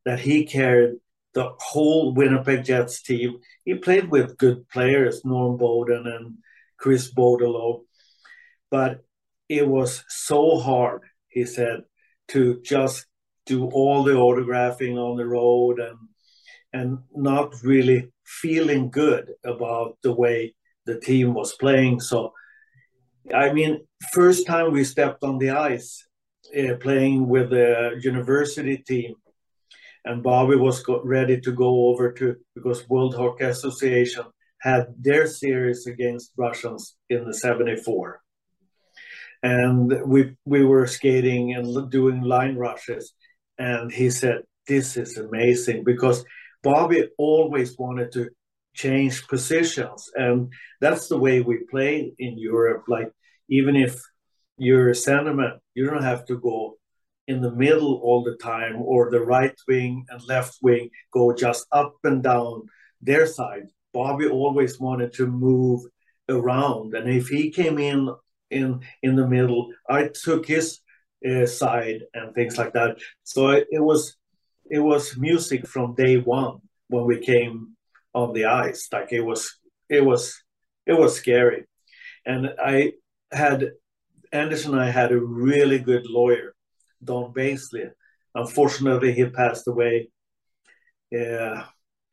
that 0.05 0.21
he 0.21 0.45
carried 0.45 0.95
the 1.35 1.51
whole 1.59 2.14
Winnipeg 2.14 2.64
Jets 2.64 3.03
team. 3.03 3.38
He 3.64 3.75
played 3.75 4.11
with 4.11 4.37
good 4.37 4.68
players, 4.68 5.25
Norm 5.25 5.59
Beaudin 5.59 6.07
and 6.07 6.38
Chris 6.77 7.12
Bordeleau, 7.12 7.85
but 8.71 9.05
it 9.49 9.66
was 9.66 10.05
so 10.09 10.59
hard, 10.59 11.03
he 11.29 11.45
said, 11.45 11.83
to 12.29 12.61
just 12.62 13.07
do 13.55 13.61
all 13.79 14.03
the 14.03 14.17
autographing 14.27 14.97
on 15.07 15.17
the 15.17 15.29
road 15.38 15.77
and 15.88 15.99
and 16.73 16.99
not 17.31 17.49
really 17.62 18.01
feeling 18.25 18.91
good 18.91 19.25
about 19.45 19.91
the 20.03 20.15
way 20.23 20.55
the 20.87 20.99
team 20.99 21.35
was 21.35 21.53
playing. 21.55 22.01
So, 22.01 22.33
I 23.35 23.53
mean, 23.53 23.73
first 24.12 24.47
time 24.47 24.73
we 24.73 24.85
stepped 24.85 25.23
on 25.23 25.38
the 25.38 25.51
ice 25.51 25.91
uh, 26.59 26.75
playing 26.87 27.29
with 27.29 27.51
the 27.51 28.01
university 28.03 28.79
team, 28.79 29.15
and 30.05 30.23
Bobby 30.23 30.57
was 30.57 30.85
ready 31.05 31.41
to 31.41 31.53
go 31.65 31.88
over 31.88 32.12
to 32.19 32.37
because 32.55 32.88
World 32.88 33.15
Hockey 33.15 33.45
Association 33.45 34.25
had 34.61 34.87
their 34.99 35.27
series 35.27 35.87
against 35.87 36.33
Russians 36.37 36.97
in 37.11 37.25
the 37.27 37.35
'74, 37.35 38.21
and 39.43 39.93
we 40.12 40.21
we 40.45 40.65
were 40.65 40.87
skating 40.87 41.55
and 41.55 41.91
doing 41.91 42.23
line 42.23 42.57
rushes, 42.57 43.15
and 43.62 43.92
he 43.92 44.11
said, 44.11 44.38
this 44.66 44.96
is 44.96 45.16
amazing 45.16 45.85
because 45.85 46.25
Bobby 46.64 47.09
always 47.16 47.79
wanted 47.79 48.11
to 48.12 48.29
change 48.75 49.29
positions. 49.29 50.11
And 50.16 50.53
that's 50.81 51.07
the 51.07 51.16
way 51.16 51.42
we 51.42 51.59
play 51.70 52.12
in 52.18 52.38
Europe. 52.38 52.85
Like, 52.88 53.11
even 53.48 53.77
if 53.77 53.94
you're 54.57 54.88
a 54.90 54.94
centerman, 55.07 55.59
you 55.75 55.88
don't 55.88 56.03
have 56.03 56.25
to 56.27 56.38
go 56.38 56.77
in 57.29 57.40
the 57.40 57.53
middle 57.53 58.01
all 58.03 58.25
the 58.25 58.37
time 58.37 58.83
or 58.83 59.11
the 59.11 59.20
right 59.20 59.57
wing 59.68 60.05
and 60.09 60.20
left 60.27 60.59
wing 60.61 60.90
go 61.12 61.33
just 61.33 61.64
up 61.70 61.94
and 62.03 62.20
down 62.20 62.62
their 63.01 63.27
side. 63.27 63.66
Bobby 63.94 64.27
always 64.27 64.81
wanted 64.81 65.12
to 65.14 65.27
move 65.27 65.83
around. 66.29 66.94
And 66.94 67.09
if 67.09 67.29
he 67.29 67.51
came 67.51 67.79
in 67.79 68.11
in 68.51 68.81
in 69.03 69.14
the 69.14 69.29
middle, 69.29 69.68
I 69.88 70.11
took 70.12 70.46
his 70.46 70.81
uh, 71.29 71.47
side 71.47 72.03
and 72.15 72.35
things 72.35 72.59
like 72.59 72.73
that. 72.73 72.99
So 73.25 73.51
it, 73.51 73.67
it 73.71 73.81
was 73.81 74.17
it 74.71 74.81
was 74.81 75.17
music 75.17 75.67
from 75.67 75.95
day 75.95 76.17
one 76.19 76.59
when 76.89 77.05
we 77.05 77.19
came 77.19 77.77
on 78.15 78.33
the 78.33 78.47
ice. 78.47 78.89
Like 78.93 79.13
it 79.13 79.21
was 79.21 79.59
it 79.89 80.05
was 80.05 80.43
it 80.87 80.95
was 80.95 81.17
scary, 81.17 81.65
and 82.27 82.51
I 82.59 82.93
had 83.31 83.73
Anderson. 84.33 84.75
I 84.79 84.91
had 84.91 85.13
a 85.13 85.21
really 85.21 85.79
good 85.79 86.07
lawyer, 86.07 86.55
Don 87.03 87.33
Baizley. 87.33 87.91
Unfortunately, 88.35 89.13
he 89.13 89.27
passed 89.27 89.69
away 89.69 90.09
uh, 91.15 91.65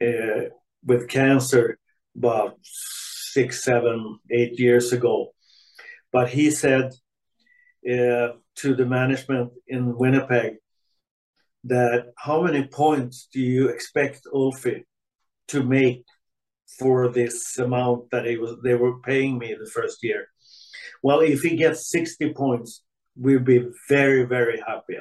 uh, 0.03 0.41
with 0.85 1.07
cancer 1.07 1.77
about 2.15 2.57
six, 2.63 3.63
seven, 3.63 4.19
eight 4.29 4.59
years 4.59 4.91
ago. 4.91 5.33
But 6.11 6.29
he 6.29 6.51
said 6.51 6.91
uh, 7.85 8.33
to 8.55 8.75
the 8.75 8.85
management 8.85 9.51
in 9.67 9.97
Winnipeg 9.97 10.55
that 11.65 12.13
how 12.17 12.41
many 12.41 12.65
points 12.67 13.27
do 13.33 13.39
you 13.39 13.69
expect 13.69 14.21
Ulfi 14.33 14.83
to 15.49 15.63
make 15.63 16.03
for 16.77 17.09
this 17.09 17.57
amount 17.57 18.11
that 18.11 18.23
was 18.39 18.57
they 18.63 18.75
were 18.75 18.99
paying 18.99 19.37
me 19.37 19.55
the 19.59 19.69
first 19.69 20.03
year? 20.03 20.27
Well, 21.01 21.21
if 21.21 21.41
he 21.41 21.55
gets 21.55 21.89
60 21.89 22.33
points, 22.33 22.83
we'll 23.15 23.39
be 23.39 23.65
very, 23.87 24.23
very 24.23 24.61
happy. 24.65 24.97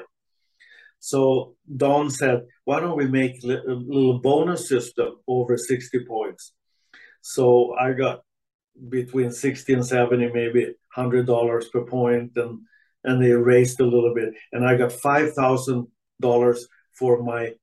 So 0.99 1.55
Don 1.75 2.09
said, 2.09 2.45
why 2.65 2.79
don't 2.79 2.97
we 2.97 3.07
make 3.07 3.43
a 3.43 3.47
little 3.47 4.19
bonus 4.19 4.67
system 4.67 5.17
over 5.27 5.57
60 5.57 6.05
points? 6.05 6.53
So 7.21 7.73
I 7.79 7.93
got 7.93 8.21
between 8.87 9.31
60 9.31 9.73
and 9.73 9.85
70, 9.85 10.31
maybe 10.33 10.73
$100 10.95 11.71
per 11.71 11.85
point, 11.85 12.31
and 12.35 12.59
and 13.03 13.23
they 13.23 13.31
raised 13.31 13.79
a 13.79 13.85
little 13.85 14.13
bit, 14.13 14.33
and 14.51 14.67
I 14.67 14.75
got 14.75 14.91
five 14.91 15.33
thousand 15.33 15.87
dollars 16.19 16.67
for 16.97 17.23
my 17.23 17.53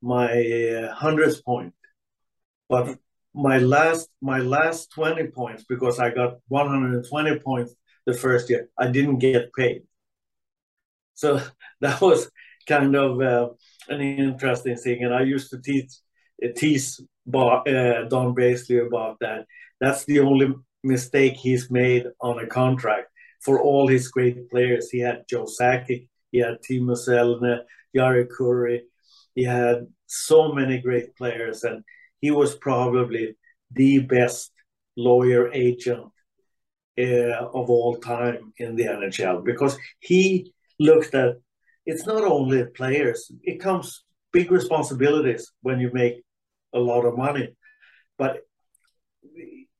my 0.00 0.32
uh, 0.32 0.94
hundredth 0.94 1.44
point, 1.44 1.74
but 2.68 2.98
my 3.34 3.58
last 3.58 4.08
my 4.20 4.38
last 4.38 4.90
twenty 4.90 5.26
points 5.28 5.64
because 5.68 5.98
I 5.98 6.10
got 6.10 6.38
one 6.48 6.68
hundred 6.68 6.94
and 6.94 7.06
twenty 7.08 7.38
points 7.38 7.74
the 8.06 8.14
first 8.14 8.50
year, 8.50 8.68
I 8.78 8.88
didn't 8.88 9.18
get 9.18 9.52
paid. 9.52 9.82
So 11.14 11.40
that 11.80 12.00
was 12.00 12.30
kind 12.66 12.96
of 12.96 13.20
uh, 13.20 13.48
an 13.88 14.00
interesting 14.00 14.76
thing, 14.76 15.04
and 15.04 15.14
I 15.14 15.22
used 15.22 15.50
to 15.50 15.60
teach 15.60 15.92
uh, 16.42 16.48
tease 16.56 17.00
Bar, 17.26 17.62
uh, 17.66 18.04
Don 18.08 18.34
Baizley 18.34 18.84
about 18.86 19.18
that. 19.20 19.46
That's 19.80 20.04
the 20.04 20.20
only 20.20 20.54
mistake 20.82 21.34
he's 21.34 21.70
made 21.70 22.06
on 22.20 22.38
a 22.38 22.46
contract 22.46 23.08
for 23.40 23.60
all 23.60 23.88
his 23.88 24.08
great 24.08 24.50
players. 24.50 24.90
He 24.90 25.00
had 25.00 25.24
Joe 25.28 25.46
Sakic, 25.46 26.08
he 26.30 26.38
had 26.38 26.58
Teemu 26.62 26.96
Selänne, 26.96 27.60
Jari 27.96 28.26
Kurri. 28.26 28.80
He 29.34 29.44
had 29.44 29.86
so 30.06 30.52
many 30.52 30.80
great 30.80 31.16
players, 31.16 31.64
and 31.64 31.84
he 32.20 32.30
was 32.30 32.56
probably 32.56 33.36
the 33.70 34.00
best 34.00 34.50
lawyer 34.96 35.50
agent 35.52 36.10
uh, 36.98 37.48
of 37.58 37.70
all 37.70 37.96
time 37.96 38.52
in 38.58 38.76
the 38.76 38.84
NHL 38.84 39.44
because 39.44 39.78
he 40.00 40.52
looked 40.78 41.14
at 41.14 41.36
it's 41.84 42.06
not 42.06 42.22
only 42.22 42.64
players, 42.66 43.30
it 43.42 43.58
comes 43.60 44.04
big 44.32 44.52
responsibilities 44.52 45.50
when 45.62 45.80
you 45.80 45.90
make 45.92 46.22
a 46.74 46.78
lot 46.78 47.04
of 47.04 47.16
money, 47.16 47.54
but 48.18 48.42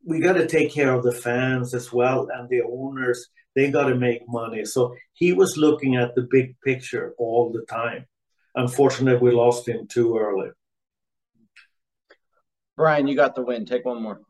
we 0.04 0.20
got 0.20 0.34
to 0.34 0.46
take 0.46 0.72
care 0.72 0.92
of 0.92 1.04
the 1.04 1.12
fans 1.12 1.74
as 1.74 1.92
well 1.92 2.28
and 2.32 2.48
the 2.48 2.62
owners 2.62 3.28
they 3.54 3.70
got 3.70 3.88
to 3.88 3.94
make 3.94 4.22
money. 4.28 4.64
So 4.64 4.94
he 5.12 5.32
was 5.32 5.56
looking 5.56 5.96
at 5.96 6.14
the 6.14 6.26
big 6.30 6.58
picture 6.64 7.14
all 7.18 7.52
the 7.52 7.64
time. 7.66 8.06
Unfortunately, 8.54 9.20
we 9.20 9.34
lost 9.34 9.68
him 9.68 9.86
too 9.86 10.16
early. 10.18 10.50
Brian, 12.76 13.06
you 13.06 13.14
got 13.14 13.34
the 13.34 13.42
win. 13.42 13.66
Take 13.66 13.84
one 13.84 14.02
more. 14.02 14.20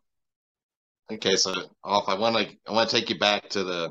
Okay, 1.11 1.37
so 1.37 1.55
Ulf. 1.85 2.09
I 2.09 2.15
want 2.15 2.37
to 2.37 2.57
I 2.69 2.73
want 2.73 2.89
to 2.89 2.97
take 2.97 3.11
you 3.11 3.19
back 3.19 3.49
to 3.51 3.65
the 3.65 3.91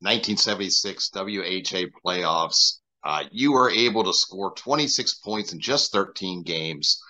1976 0.00 1.10
WHA 1.14 1.86
playoffs. 2.04 2.78
Uh, 3.04 3.24
you 3.30 3.52
were 3.52 3.70
able 3.70 4.04
to 4.04 4.12
score 4.12 4.54
26 4.54 5.14
points 5.14 5.52
in 5.52 5.60
just 5.60 5.92
13 5.92 6.42
games. 6.44 7.02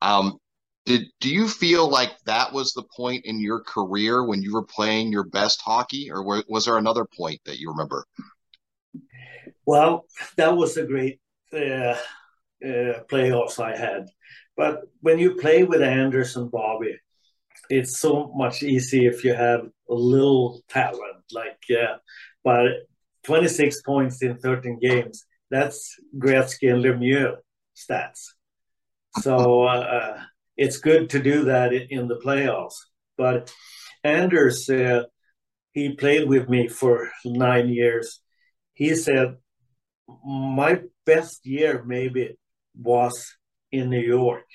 Um, 0.00 0.38
did 0.84 1.06
do 1.20 1.30
you 1.30 1.48
feel 1.48 1.88
like 1.88 2.12
that 2.26 2.52
was 2.52 2.72
the 2.72 2.84
point 2.96 3.24
in 3.24 3.40
your 3.40 3.60
career 3.60 4.24
when 4.24 4.42
you 4.42 4.52
were 4.52 4.64
playing 4.64 5.12
your 5.12 5.24
best 5.24 5.60
hockey, 5.62 6.10
or 6.10 6.22
was 6.48 6.66
there 6.66 6.78
another 6.78 7.04
point 7.04 7.40
that 7.46 7.58
you 7.58 7.70
remember? 7.70 8.04
Well, 9.66 10.06
that 10.36 10.56
was 10.56 10.76
a 10.76 10.84
great 10.84 11.20
uh, 11.52 11.56
uh, 11.56 11.96
playoffs 13.10 13.58
I 13.58 13.76
had. 13.76 14.06
But 14.56 14.82
when 15.00 15.18
you 15.18 15.34
play 15.36 15.64
with 15.64 15.82
Anders 15.82 16.36
and 16.36 16.50
Bobby, 16.50 16.98
it's 17.70 17.98
so 17.98 18.30
much 18.34 18.62
easier 18.62 19.10
if 19.10 19.24
you 19.24 19.34
have 19.34 19.60
a 19.88 19.94
little 19.94 20.62
talent. 20.68 21.24
Like, 21.32 21.60
uh, 21.70 21.96
but 22.42 22.66
26 23.24 23.82
points 23.82 24.22
in 24.22 24.38
13 24.38 24.78
games, 24.80 25.24
that's 25.50 25.96
Gretzky 26.18 26.72
and 26.72 26.84
Lemieux 26.84 27.36
stats. 27.74 28.32
So 29.20 29.62
uh, 29.64 30.20
it's 30.56 30.78
good 30.78 31.10
to 31.10 31.22
do 31.22 31.44
that 31.44 31.72
in 31.72 32.08
the 32.08 32.16
playoffs. 32.16 32.74
But 33.16 33.52
Anders, 34.02 34.68
uh, 34.68 35.04
he 35.72 35.94
played 35.94 36.28
with 36.28 36.48
me 36.48 36.68
for 36.68 37.10
nine 37.24 37.68
years. 37.68 38.20
He 38.74 38.94
said, 38.94 39.36
My 40.24 40.82
best 41.04 41.46
year 41.46 41.82
maybe 41.84 42.36
was 42.76 43.36
in 43.72 43.90
New 43.90 44.00
York, 44.00 44.46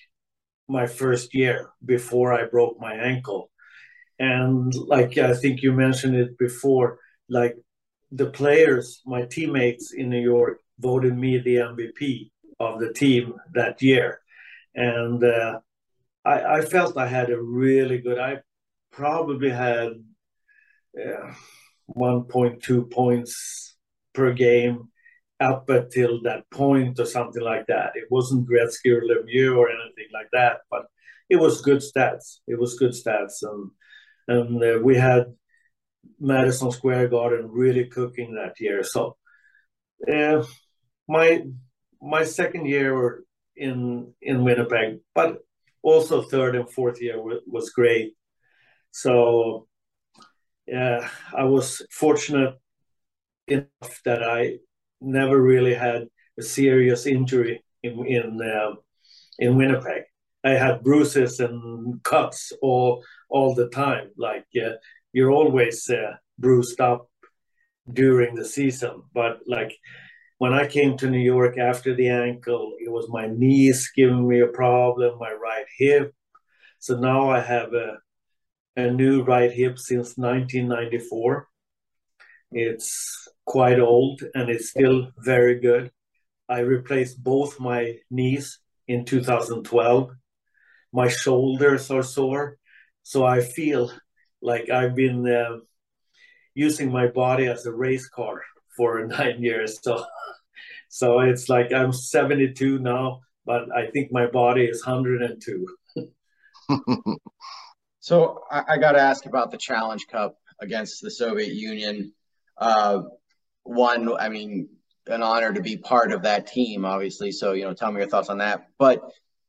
my 0.68 0.88
first 0.88 1.34
year 1.34 1.70
before 1.84 2.34
I 2.34 2.46
broke 2.46 2.80
my 2.80 2.94
ankle. 2.94 3.52
And 4.18 4.74
like 4.76 5.18
I 5.18 5.34
think 5.34 5.62
you 5.62 5.74
mentioned 5.74 6.16
it 6.16 6.38
before, 6.38 7.00
like 7.30 7.56
the 8.12 8.28
players, 8.28 9.02
my 9.06 9.24
teammates 9.26 9.94
in 9.94 10.10
New 10.10 10.22
York 10.22 10.60
voted 10.80 11.18
me 11.18 11.38
the 11.38 11.58
MVP 11.58 12.32
of 12.60 12.80
the 12.80 12.94
team 12.94 13.36
that 13.54 13.82
year. 13.82 14.20
And 14.76 15.24
uh, 15.24 15.60
I, 16.26 16.58
I 16.58 16.62
felt 16.62 16.98
I 16.98 17.08
had 17.08 17.30
a 17.30 17.42
really 17.42 18.00
good. 18.00 18.20
I 18.20 18.40
probably 18.92 19.50
had 19.50 19.92
uh, 20.98 21.34
1.2 21.96 22.92
points 22.92 23.76
per 24.14 24.34
game 24.34 24.90
up 25.40 25.70
until 25.70 26.22
that 26.24 26.50
point 26.52 27.00
or 27.00 27.06
something 27.06 27.42
like 27.42 27.68
that. 27.68 27.92
It 27.96 28.06
wasn't 28.10 28.48
Gretzky 28.48 28.92
or 28.92 29.02
Lemieux 29.02 29.56
or 29.56 29.70
anything 29.70 30.10
like 30.14 30.28
that, 30.34 30.58
but 30.70 30.86
it 31.30 31.38
was 31.38 31.62
good 31.62 31.80
stats. 31.80 32.40
It 32.48 32.60
was 32.60 32.78
good 32.78 32.92
stats, 32.92 33.44
and 33.44 33.72
and 34.28 34.64
uh, 34.64 34.80
we 34.84 34.96
had 34.96 35.26
Madison 36.20 36.72
Square 36.72 37.10
Garden 37.10 37.50
really 37.52 37.86
cooking 37.86 38.36
that 38.36 38.60
year. 38.60 38.84
So, 38.84 39.16
uh, 40.12 40.44
my 41.08 41.44
my 42.02 42.24
second 42.24 42.66
year 42.66 43.24
in 43.56 44.14
in 44.22 44.44
Winnipeg, 44.44 45.00
but 45.16 45.40
also 45.82 46.22
third 46.22 46.56
and 46.56 46.70
fourth 46.72 47.02
year 47.02 47.16
was 47.22 47.70
great. 47.72 48.14
So 48.92 49.68
yeah, 50.68 51.10
I 51.36 51.46
was 51.46 51.82
fortunate 51.92 52.56
enough 53.48 54.02
that 54.06 54.24
I 54.24 54.58
never 55.02 55.42
really 55.42 55.74
had 55.74 56.08
a 56.38 56.44
serious 56.44 57.06
injury 57.06 57.64
in 57.84 58.06
in 58.06 58.40
uh, 58.42 58.76
in 59.40 59.58
Winnipeg. 59.58 60.04
I 60.44 60.52
had 60.52 60.84
bruises 60.84 61.40
and 61.40 62.02
cuts 62.04 62.54
all 62.62 63.04
all 63.30 63.56
the 63.56 63.70
time. 63.70 64.10
Like 64.18 64.46
uh, 64.56 64.76
you're 65.14 65.32
always 65.32 65.90
uh, 65.90 66.16
bruised 66.38 66.80
up 66.80 67.10
during 67.92 68.36
the 68.36 68.46
season, 68.46 69.04
but 69.14 69.40
like 69.48 69.76
when 70.40 70.54
I 70.54 70.68
came 70.68 70.96
to 70.98 71.10
New 71.10 71.20
York 71.20 71.58
after 71.58 71.94
the 71.94 72.08
ankle, 72.08 72.74
it 72.80 72.90
was 72.90 73.10
my 73.10 73.28
knees 73.28 73.92
giving 73.94 74.26
me 74.28 74.40
a 74.40 74.48
problem, 74.48 75.20
my 75.20 75.34
right 75.34 75.66
hip. 75.78 76.14
So 76.80 76.98
now 76.98 77.30
I 77.30 77.42
have 77.42 77.74
a, 77.74 77.98
a 78.78 78.90
new 78.90 79.22
right 79.24 79.52
hip 79.52 79.78
since 79.78 80.18
1994. 80.18 81.46
It's 82.54 83.28
quite 83.46 83.82
old 83.82 84.22
and 84.34 84.50
it's 84.50 84.70
still 84.70 85.12
very 85.18 85.60
good. 85.60 85.92
I 86.48 86.60
replaced 86.60 87.22
both 87.22 87.60
my 87.60 87.98
knees 88.10 88.60
in 88.88 89.04
2012. 89.04 90.12
My 90.94 91.10
shoulders 91.10 91.92
are 91.92 92.02
sore, 92.02 92.58
so 93.04 93.26
I 93.26 93.42
feel 93.42 93.92
like 94.42 94.70
I've 94.70 94.96
been 94.96 95.28
uh, 95.28 95.58
using 96.56 96.94
my 96.94 97.08
body 97.08 97.48
as 97.48 97.66
a 97.66 97.74
race 97.74 98.08
car 98.08 98.42
for 98.80 99.06
nine 99.20 99.44
years. 99.44 99.80
So, 99.84 100.06
so 100.88 101.20
it's 101.20 101.50
like 101.50 101.74
I'm 101.74 101.92
72 101.92 102.80
now, 102.80 103.20
but 103.46 103.64
I 103.76 103.92
think 103.92 104.12
my 104.12 104.28
body 104.28 104.64
is 104.64 104.84
102. 104.86 105.68
so 108.00 108.44
I, 108.50 108.64
I 108.70 108.78
got 108.78 108.94
to 108.94 109.02
ask 109.02 109.26
about 109.26 109.52
the 109.52 109.58
Challenge 109.58 110.08
Cup 110.08 110.38
against 110.62 111.02
the 111.02 111.12
Soviet 111.12 111.54
Union. 111.54 112.14
Uh, 112.58 113.02
one, 113.64 114.10
I 114.18 114.30
mean, 114.30 114.70
an 115.08 115.24
honor 115.24 115.52
to 115.54 115.62
be 115.62 115.76
part 115.76 116.14
of 116.14 116.24
that 116.24 116.48
team, 116.48 116.86
obviously. 116.86 117.32
So, 117.34 117.52
you 117.52 117.66
know, 117.66 117.74
tell 117.74 117.92
me 117.92 118.00
your 118.00 118.10
thoughts 118.10 118.30
on 118.30 118.38
that. 118.38 118.68
But 118.78 119.02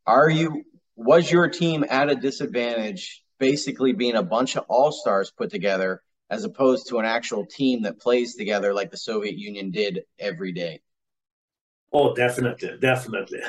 are 0.07 0.29
you, 0.29 0.65
was 0.97 1.31
your 1.31 1.49
team 1.49 1.85
at 1.89 2.11
a 2.11 2.17
disadvantage, 2.17 3.23
basically 3.39 3.93
being 3.93 4.17
a 4.17 4.23
bunch 4.23 4.57
of 4.57 4.65
all 4.69 4.91
stars 4.91 5.31
put 5.31 5.51
together, 5.51 6.03
as 6.31 6.45
opposed 6.45 6.89
to 6.89 6.99
an 6.99 7.05
actual 7.05 7.45
team 7.45 7.83
that 7.83 8.01
plays 8.01 8.37
together 8.37 8.73
like 8.73 8.91
the 8.91 8.97
Soviet 8.97 9.37
Union 9.37 9.71
did 9.71 10.03
every 10.19 10.53
day? 10.53 10.81
Oh, 11.93 12.15
definitely, 12.15 12.79
definitely. 12.81 13.41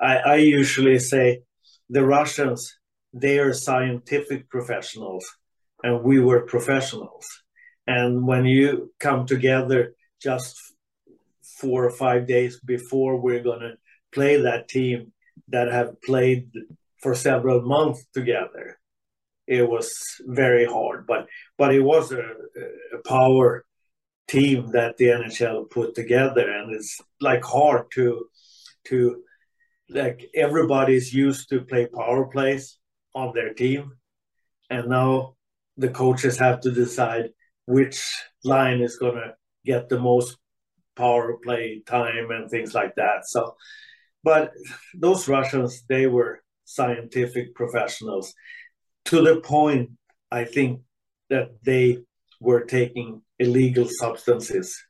I, 0.00 0.16
I 0.18 0.34
usually 0.36 0.98
say 1.00 1.42
the 1.88 2.04
Russians, 2.04 2.78
they 3.12 3.40
are 3.40 3.52
scientific 3.52 4.48
professionals, 4.48 5.26
and 5.82 6.04
we 6.04 6.20
were 6.20 6.42
professionals. 6.42 7.26
And 7.86 8.26
when 8.26 8.44
you 8.44 8.92
come 9.00 9.26
together 9.26 9.94
just 10.22 10.56
four 11.42 11.84
or 11.84 11.90
five 11.90 12.28
days 12.28 12.60
before 12.60 13.16
we're 13.16 13.42
going 13.42 13.60
to 13.60 13.74
play 14.12 14.40
that 14.42 14.68
team 14.68 15.12
that 15.48 15.70
have 15.72 16.00
played 16.02 16.50
for 17.02 17.14
several 17.14 17.62
months 17.62 18.06
together, 18.14 18.78
it 19.50 19.68
was 19.68 19.92
very 20.26 20.64
hard. 20.64 21.06
But 21.06 21.26
but 21.58 21.74
it 21.74 21.80
was 21.80 22.12
a, 22.12 22.22
a 22.94 22.98
power 23.06 23.66
team 24.28 24.70
that 24.70 24.96
the 24.96 25.06
NHL 25.06 25.68
put 25.68 25.94
together, 25.94 26.48
and 26.48 26.72
it's 26.72 27.00
like 27.20 27.44
hard 27.44 27.90
to 27.94 28.26
to 28.84 29.22
like 29.90 30.30
everybody's 30.34 31.12
used 31.12 31.48
to 31.50 31.62
play 31.62 31.86
power 31.86 32.26
plays 32.26 32.78
on 33.14 33.32
their 33.34 33.52
team, 33.52 33.92
and 34.70 34.88
now 34.88 35.34
the 35.76 35.90
coaches 35.90 36.38
have 36.38 36.60
to 36.60 36.70
decide 36.70 37.30
which 37.66 38.00
line 38.44 38.80
is 38.80 38.98
to 38.98 39.34
get 39.64 39.88
the 39.88 39.98
most 39.98 40.38
power 40.96 41.38
play 41.42 41.82
time 41.86 42.30
and 42.30 42.48
things 42.50 42.72
like 42.72 42.94
that. 42.94 43.26
So, 43.26 43.56
but 44.22 44.52
those 44.94 45.26
Russians, 45.26 45.82
they 45.88 46.06
were 46.06 46.42
scientific 46.64 47.54
professionals 47.56 48.32
to 49.10 49.22
the 49.22 49.40
point, 49.40 49.90
I 50.30 50.44
think, 50.44 50.80
that 51.28 51.50
they 51.62 51.98
were 52.40 52.64
taking 52.64 53.22
illegal 53.38 53.86
substances 53.88 54.82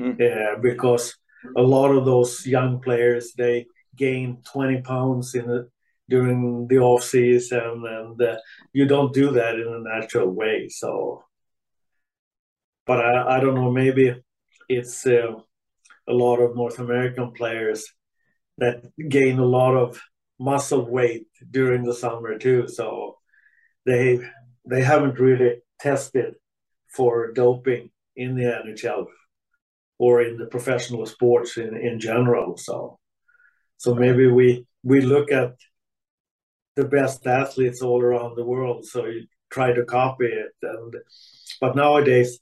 mm. 0.00 0.20
uh, 0.20 0.58
because 0.60 1.16
a 1.56 1.62
lot 1.62 1.90
of 1.90 2.04
those 2.04 2.46
young 2.46 2.80
players 2.80 3.32
they 3.36 3.66
gained 3.96 4.44
20 4.52 4.82
pounds 4.82 5.34
in 5.34 5.46
the, 5.46 5.68
during 6.08 6.66
the 6.68 6.78
off 6.78 7.02
season 7.02 7.84
and 7.86 8.20
uh, 8.20 8.36
you 8.72 8.86
don't 8.86 9.14
do 9.14 9.30
that 9.32 9.54
in 9.54 9.66
a 9.66 9.98
natural 9.98 10.28
way 10.28 10.68
so 10.68 11.24
but 12.90 12.98
I, 13.06 13.36
I 13.36 13.40
don't 13.40 13.54
know. 13.54 13.70
Maybe 13.70 14.20
it's 14.68 15.06
uh, 15.06 15.34
a 16.08 16.12
lot 16.12 16.38
of 16.40 16.56
North 16.56 16.80
American 16.80 17.30
players 17.30 17.84
that 18.58 18.82
gain 19.08 19.38
a 19.38 19.44
lot 19.44 19.76
of 19.76 20.00
muscle 20.40 20.90
weight 20.90 21.28
during 21.48 21.84
the 21.84 21.94
summer 21.94 22.36
too. 22.36 22.66
So 22.66 23.19
they 23.90 24.20
they 24.64 24.82
haven't 24.82 25.18
really 25.18 25.52
tested 25.80 26.34
for 26.96 27.32
doping 27.32 27.90
in 28.14 28.36
the 28.36 28.44
NHL 28.44 29.06
or 29.98 30.22
in 30.22 30.36
the 30.36 30.46
professional 30.46 31.06
sports 31.06 31.56
in, 31.56 31.76
in 31.76 31.98
general. 31.98 32.56
So 32.56 32.98
so 33.78 33.94
maybe 33.94 34.26
we 34.28 34.66
we 34.84 35.00
look 35.00 35.32
at 35.32 35.54
the 36.76 36.84
best 36.84 37.26
athletes 37.26 37.82
all 37.82 38.00
around 38.00 38.36
the 38.36 38.44
world. 38.44 38.84
So 38.84 39.06
you 39.06 39.26
try 39.50 39.72
to 39.72 39.84
copy 39.84 40.26
it 40.26 40.52
and 40.62 40.94
but 41.60 41.74
nowadays 41.74 42.38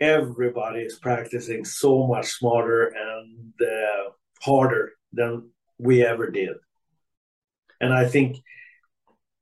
everybody 0.00 0.82
is 0.82 0.98
practicing 0.98 1.64
so 1.64 2.06
much 2.06 2.26
smarter 2.26 2.92
and 3.08 3.52
uh, 3.60 4.10
harder 4.42 4.92
than 5.12 5.50
we 5.78 6.04
ever 6.04 6.30
did. 6.30 6.54
And 7.80 7.92
I 7.92 8.06
think 8.06 8.36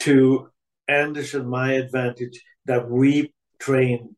to 0.01 0.51
Anders 0.89 1.35
and 1.35 1.49
my 1.49 1.73
advantage 1.73 2.41
that 2.67 2.91
we 2.91 3.33
train 3.59 4.17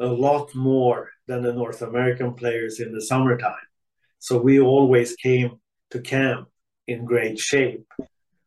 a 0.00 0.06
lot 0.06 0.54
more 0.54 1.10
than 1.26 1.42
the 1.42 1.52
North 1.52 1.82
American 1.82 2.34
players 2.34 2.80
in 2.80 2.92
the 2.92 3.00
summertime. 3.00 3.66
So 4.18 4.40
we 4.40 4.60
always 4.60 5.14
came 5.16 5.60
to 5.90 6.00
camp 6.00 6.48
in 6.86 7.04
great 7.04 7.38
shape 7.38 7.86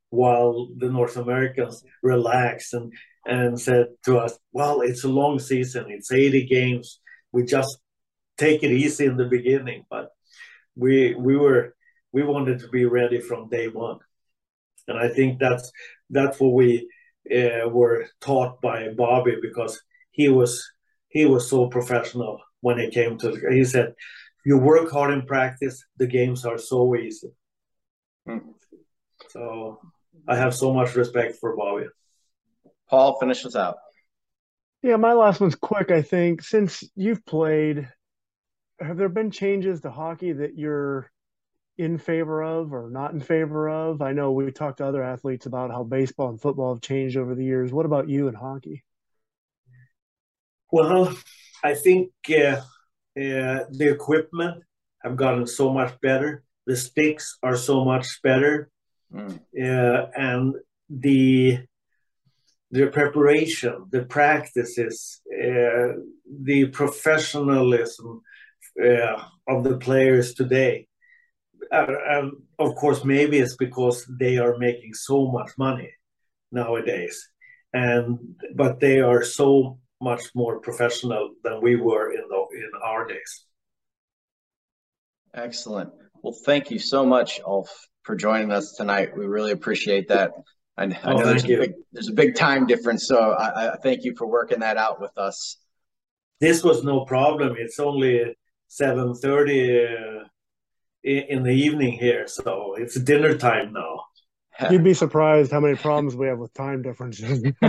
while 0.09 0.69
the 0.77 0.89
North 0.89 1.17
Americans 1.17 1.83
relaxed 2.01 2.73
and 2.73 2.93
and 3.25 3.59
said 3.59 3.87
to 4.05 4.17
us, 4.17 4.39
"Well, 4.53 4.81
it's 4.81 5.03
a 5.03 5.09
long 5.09 5.39
season. 5.39 5.87
It's 5.89 6.11
80 6.11 6.45
games. 6.45 7.01
We 7.33 7.43
just 7.43 7.77
take 8.37 8.63
it 8.63 8.71
easy 8.71 9.05
in 9.05 9.17
the 9.17 9.25
beginning, 9.25 9.85
but 9.89 10.11
we 10.75 11.15
we 11.15 11.35
were 11.35 11.75
we 12.13 12.23
wanted 12.23 12.59
to 12.59 12.69
be 12.69 12.85
ready 12.85 13.19
from 13.19 13.49
day 13.49 13.67
one, 13.67 13.99
and 14.87 14.97
I 14.97 15.09
think 15.09 15.39
that's 15.39 15.71
that's 16.09 16.39
what 16.39 16.53
we 16.53 16.89
uh, 17.31 17.69
were 17.69 18.07
taught 18.21 18.61
by 18.61 18.89
Bobby 18.89 19.37
because 19.41 19.81
he 20.11 20.29
was 20.29 20.63
he 21.09 21.25
was 21.25 21.49
so 21.49 21.67
professional 21.67 22.41
when 22.61 22.79
it 22.79 22.93
came 22.93 23.17
to. 23.19 23.35
He 23.49 23.63
said, 23.63 23.93
"You 24.45 24.57
work 24.57 24.91
hard 24.91 25.13
in 25.13 25.25
practice. 25.25 25.83
The 25.97 26.07
games 26.07 26.45
are 26.45 26.57
so 26.57 26.95
easy." 26.95 27.29
Mm. 28.27 28.53
So 29.29 29.79
I 30.27 30.35
have 30.35 30.53
so 30.53 30.73
much 30.73 30.95
respect 30.95 31.37
for 31.37 31.55
Bobby. 31.55 31.87
Paul, 32.89 33.19
finish 33.19 33.45
us 33.45 33.55
out. 33.55 33.77
Yeah, 34.81 34.95
my 34.97 35.13
last 35.13 35.41
one's 35.41 35.55
quick, 35.55 35.91
I 35.91 36.01
think. 36.01 36.41
Since 36.41 36.83
you've 36.95 37.25
played, 37.25 37.89
have 38.79 38.97
there 38.97 39.09
been 39.09 39.31
changes 39.31 39.81
to 39.81 39.91
hockey 39.91 40.33
that 40.33 40.55
you're 40.55 41.11
in 41.77 41.97
favor 41.97 42.41
of 42.43 42.73
or 42.73 42.89
not 42.89 43.13
in 43.13 43.19
favor 43.19 43.69
of? 43.69 44.01
I 44.01 44.13
know 44.13 44.31
we 44.31 44.51
talked 44.51 44.77
to 44.79 44.85
other 44.85 45.03
athletes 45.03 45.45
about 45.45 45.71
how 45.71 45.83
baseball 45.83 46.29
and 46.29 46.41
football 46.41 46.73
have 46.73 46.81
changed 46.81 47.17
over 47.17 47.35
the 47.35 47.45
years. 47.45 47.71
What 47.71 47.85
about 47.85 48.09
you 48.09 48.27
and 48.27 48.37
hockey? 48.37 48.83
Well, 50.71 51.15
I 51.63 51.75
think 51.75 52.11
uh, 52.29 52.61
uh, 52.61 52.61
the 53.15 53.89
equipment 53.91 54.63
have 55.03 55.15
gotten 55.15 55.47
so 55.47 55.71
much 55.71 55.99
better. 56.01 56.43
The 56.65 56.75
sticks 56.75 57.37
are 57.41 57.55
so 57.55 57.85
much 57.85 58.21
better, 58.21 58.69
mm. 59.13 59.39
uh, 59.57 60.07
and 60.15 60.55
the 60.89 61.59
the 62.71 62.87
preparation, 62.87 63.85
the 63.89 64.03
practices, 64.03 65.21
uh, 65.31 65.93
the 66.29 66.65
professionalism 66.73 68.21
uh, 68.83 69.23
of 69.47 69.63
the 69.63 69.77
players 69.77 70.33
today. 70.33 70.86
Uh, 71.71 71.85
and 72.09 72.31
of 72.59 72.75
course, 72.75 73.03
maybe 73.03 73.39
it's 73.39 73.55
because 73.55 74.05
they 74.19 74.37
are 74.37 74.57
making 74.57 74.93
so 74.93 75.27
much 75.31 75.51
money 75.57 75.91
nowadays, 76.51 77.29
and 77.73 78.17
but 78.55 78.79
they 78.79 78.99
are 78.99 79.23
so 79.23 79.79
much 80.01 80.23
more 80.35 80.59
professional 80.59 81.31
than 81.43 81.61
we 81.61 81.75
were 81.75 82.11
in 82.11 82.23
the, 82.29 82.45
in 82.53 82.71
our 82.83 83.05
days. 83.05 83.45
Excellent. 85.33 85.91
Well, 86.21 86.35
thank 86.45 86.71
you 86.71 86.79
so 86.79 87.05
much, 87.05 87.39
Ulf, 87.45 87.69
for 88.03 88.15
joining 88.15 88.51
us 88.51 88.73
tonight. 88.73 89.15
We 89.15 89.25
really 89.25 89.51
appreciate 89.51 90.07
that. 90.09 90.31
I, 90.77 90.83
I 90.83 90.97
oh, 91.05 91.17
know 91.17 91.25
there's 91.25 91.43
a, 91.43 91.47
big, 91.47 91.73
there's 91.91 92.09
a 92.09 92.13
big 92.13 92.35
time 92.35 92.67
difference, 92.67 93.07
so 93.07 93.31
I, 93.31 93.73
I, 93.73 93.77
thank 93.77 94.03
you 94.03 94.15
for 94.15 94.27
working 94.27 94.59
that 94.59 94.77
out 94.77 95.01
with 95.01 95.17
us. 95.17 95.57
This 96.39 96.63
was 96.63 96.83
no 96.83 97.05
problem. 97.05 97.55
It's 97.57 97.79
only 97.79 98.35
seven 98.67 99.15
thirty 99.15 99.85
uh, 99.85 100.25
in 101.07 101.43
the 101.43 101.53
evening 101.53 101.93
here, 101.93 102.27
so 102.27 102.75
it's 102.77 102.99
dinner 102.99 103.37
time 103.37 103.73
now. 103.73 104.03
You'd 104.71 104.83
be 104.83 104.95
surprised 104.95 105.51
how 105.51 105.59
many 105.59 105.75
problems 105.75 106.15
we 106.15 106.27
have 106.27 106.39
with 106.39 106.53
time 106.53 106.81
differences. 106.81 107.43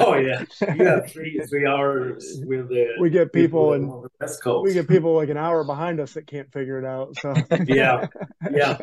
oh 0.00 0.14
yeah, 0.14 0.42
yeah, 0.74 1.00
three 1.00 1.38
three 1.48 1.66
hours 1.66 2.40
with 2.46 2.68
the. 2.68 2.94
We 2.98 3.10
get 3.10 3.32
people, 3.32 3.72
people 3.72 4.08
and 4.08 4.64
we 4.64 4.72
get 4.72 4.88
people 4.88 5.14
like 5.14 5.28
an 5.28 5.36
hour 5.36 5.64
behind 5.64 6.00
us 6.00 6.14
that 6.14 6.26
can't 6.26 6.50
figure 6.50 6.78
it 6.78 6.86
out. 6.86 7.14
So 7.18 7.34
yeah, 7.66 8.06
yeah. 8.50 8.78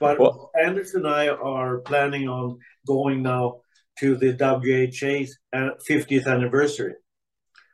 But 0.00 0.18
well, 0.18 0.50
Anders 0.60 0.94
and 0.94 1.06
I 1.06 1.28
are 1.28 1.78
planning 1.78 2.28
on 2.28 2.58
going 2.86 3.22
now 3.22 3.60
to 4.00 4.16
the 4.16 4.32
WHA's 4.32 5.38
50th 5.54 6.26
uh, 6.26 6.30
anniversary. 6.30 6.94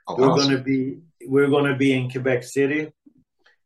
Oh, 0.07 0.17
we're 0.17 0.31
awesome. 0.31 0.49
going 0.49 0.59
to 0.59 0.63
be 0.63 0.99
we're 1.27 1.49
going 1.49 1.71
to 1.71 1.77
be 1.77 1.95
in 1.95 2.11
Quebec 2.11 2.45
City, 2.45 2.93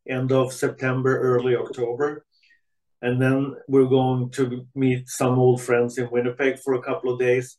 end 0.08 0.32
of 0.32 0.52
September, 0.52 1.18
early 1.20 1.56
October. 1.56 2.24
And 3.02 3.20
then 3.20 3.54
we're 3.68 3.86
going 3.86 4.30
to 4.30 4.66
meet 4.74 5.08
some 5.08 5.38
old 5.38 5.62
friends 5.62 5.98
in 5.98 6.10
Winnipeg 6.10 6.58
for 6.60 6.74
a 6.74 6.82
couple 6.82 7.12
of 7.12 7.18
days. 7.18 7.58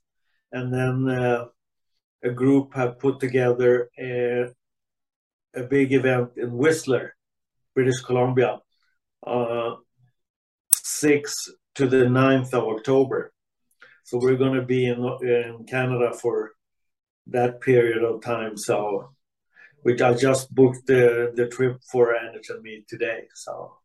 And 0.51 0.73
then 0.73 1.09
uh, 1.09 1.45
a 2.23 2.31
group 2.31 2.73
have 2.73 2.99
put 2.99 3.19
together 3.19 3.89
a, 3.99 4.47
a 5.55 5.63
big 5.63 5.93
event 5.93 6.31
in 6.37 6.51
Whistler, 6.51 7.15
British 7.75 7.99
Columbia, 8.01 8.59
uh, 9.25 9.75
6th 10.73 11.49
to 11.75 11.87
the 11.87 12.05
9th 12.05 12.53
of 12.53 12.63
October. 12.63 13.31
So 14.03 14.19
we're 14.19 14.37
going 14.37 14.53
to 14.53 14.65
be 14.65 14.85
in, 14.85 14.99
in 15.21 15.65
Canada 15.67 16.13
for 16.13 16.51
that 17.27 17.61
period 17.61 18.03
of 18.03 18.21
time. 18.21 18.57
So, 18.57 19.14
which 19.85 20.01
I 20.01 20.15
just 20.15 20.53
booked 20.55 20.87
the, 20.87 21.31
the 21.35 21.45
trip 21.47 21.79
for 21.91 22.15
NHL 22.15 22.59
Meet 22.63 22.87
today. 22.87 23.27
So 23.35 23.77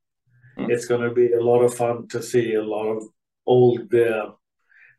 mm. 0.58 0.70
it's 0.70 0.86
going 0.86 1.02
to 1.02 1.10
be 1.10 1.34
a 1.34 1.44
lot 1.44 1.60
of 1.60 1.74
fun 1.74 2.08
to 2.08 2.22
see 2.22 2.54
a 2.54 2.62
lot 2.62 2.86
of 2.86 3.04
old 3.46 3.94
uh, 3.94 4.30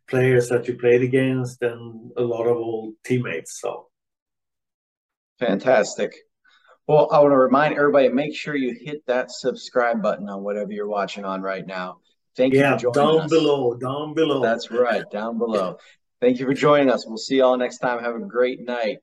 players 0.07 0.49
that 0.49 0.67
you 0.67 0.77
played 0.77 1.01
against 1.01 1.63
and 1.63 2.11
a 2.17 2.21
lot 2.21 2.45
of 2.45 2.55
old 2.55 2.93
teammates. 3.03 3.59
So 3.59 3.87
fantastic. 5.39 6.13
Well, 6.85 7.09
I 7.11 7.17
want 7.17 7.31
to 7.31 7.37
remind 7.37 7.73
everybody 7.73 8.09
make 8.09 8.35
sure 8.35 8.55
you 8.55 8.77
hit 8.79 9.03
that 9.07 9.31
subscribe 9.31 10.03
button 10.03 10.29
on 10.29 10.43
whatever 10.43 10.71
you're 10.71 10.87
watching 10.87 11.25
on 11.25 11.41
right 11.41 11.65
now. 11.65 11.97
Thank 12.37 12.53
yeah, 12.53 12.77
you 12.79 12.91
down 12.93 13.21
us. 13.21 13.29
below, 13.31 13.73
down 13.73 14.13
below. 14.13 14.39
That's 14.39 14.69
right, 14.69 15.09
down 15.09 15.39
below. 15.39 15.77
Thank 16.19 16.37
you 16.37 16.45
for 16.45 16.53
joining 16.53 16.91
us. 16.91 17.07
We'll 17.07 17.17
see 17.17 17.37
you 17.37 17.43
all 17.43 17.57
next 17.57 17.79
time. 17.79 18.03
Have 18.03 18.13
a 18.13 18.19
great 18.19 18.61
night. 18.61 18.99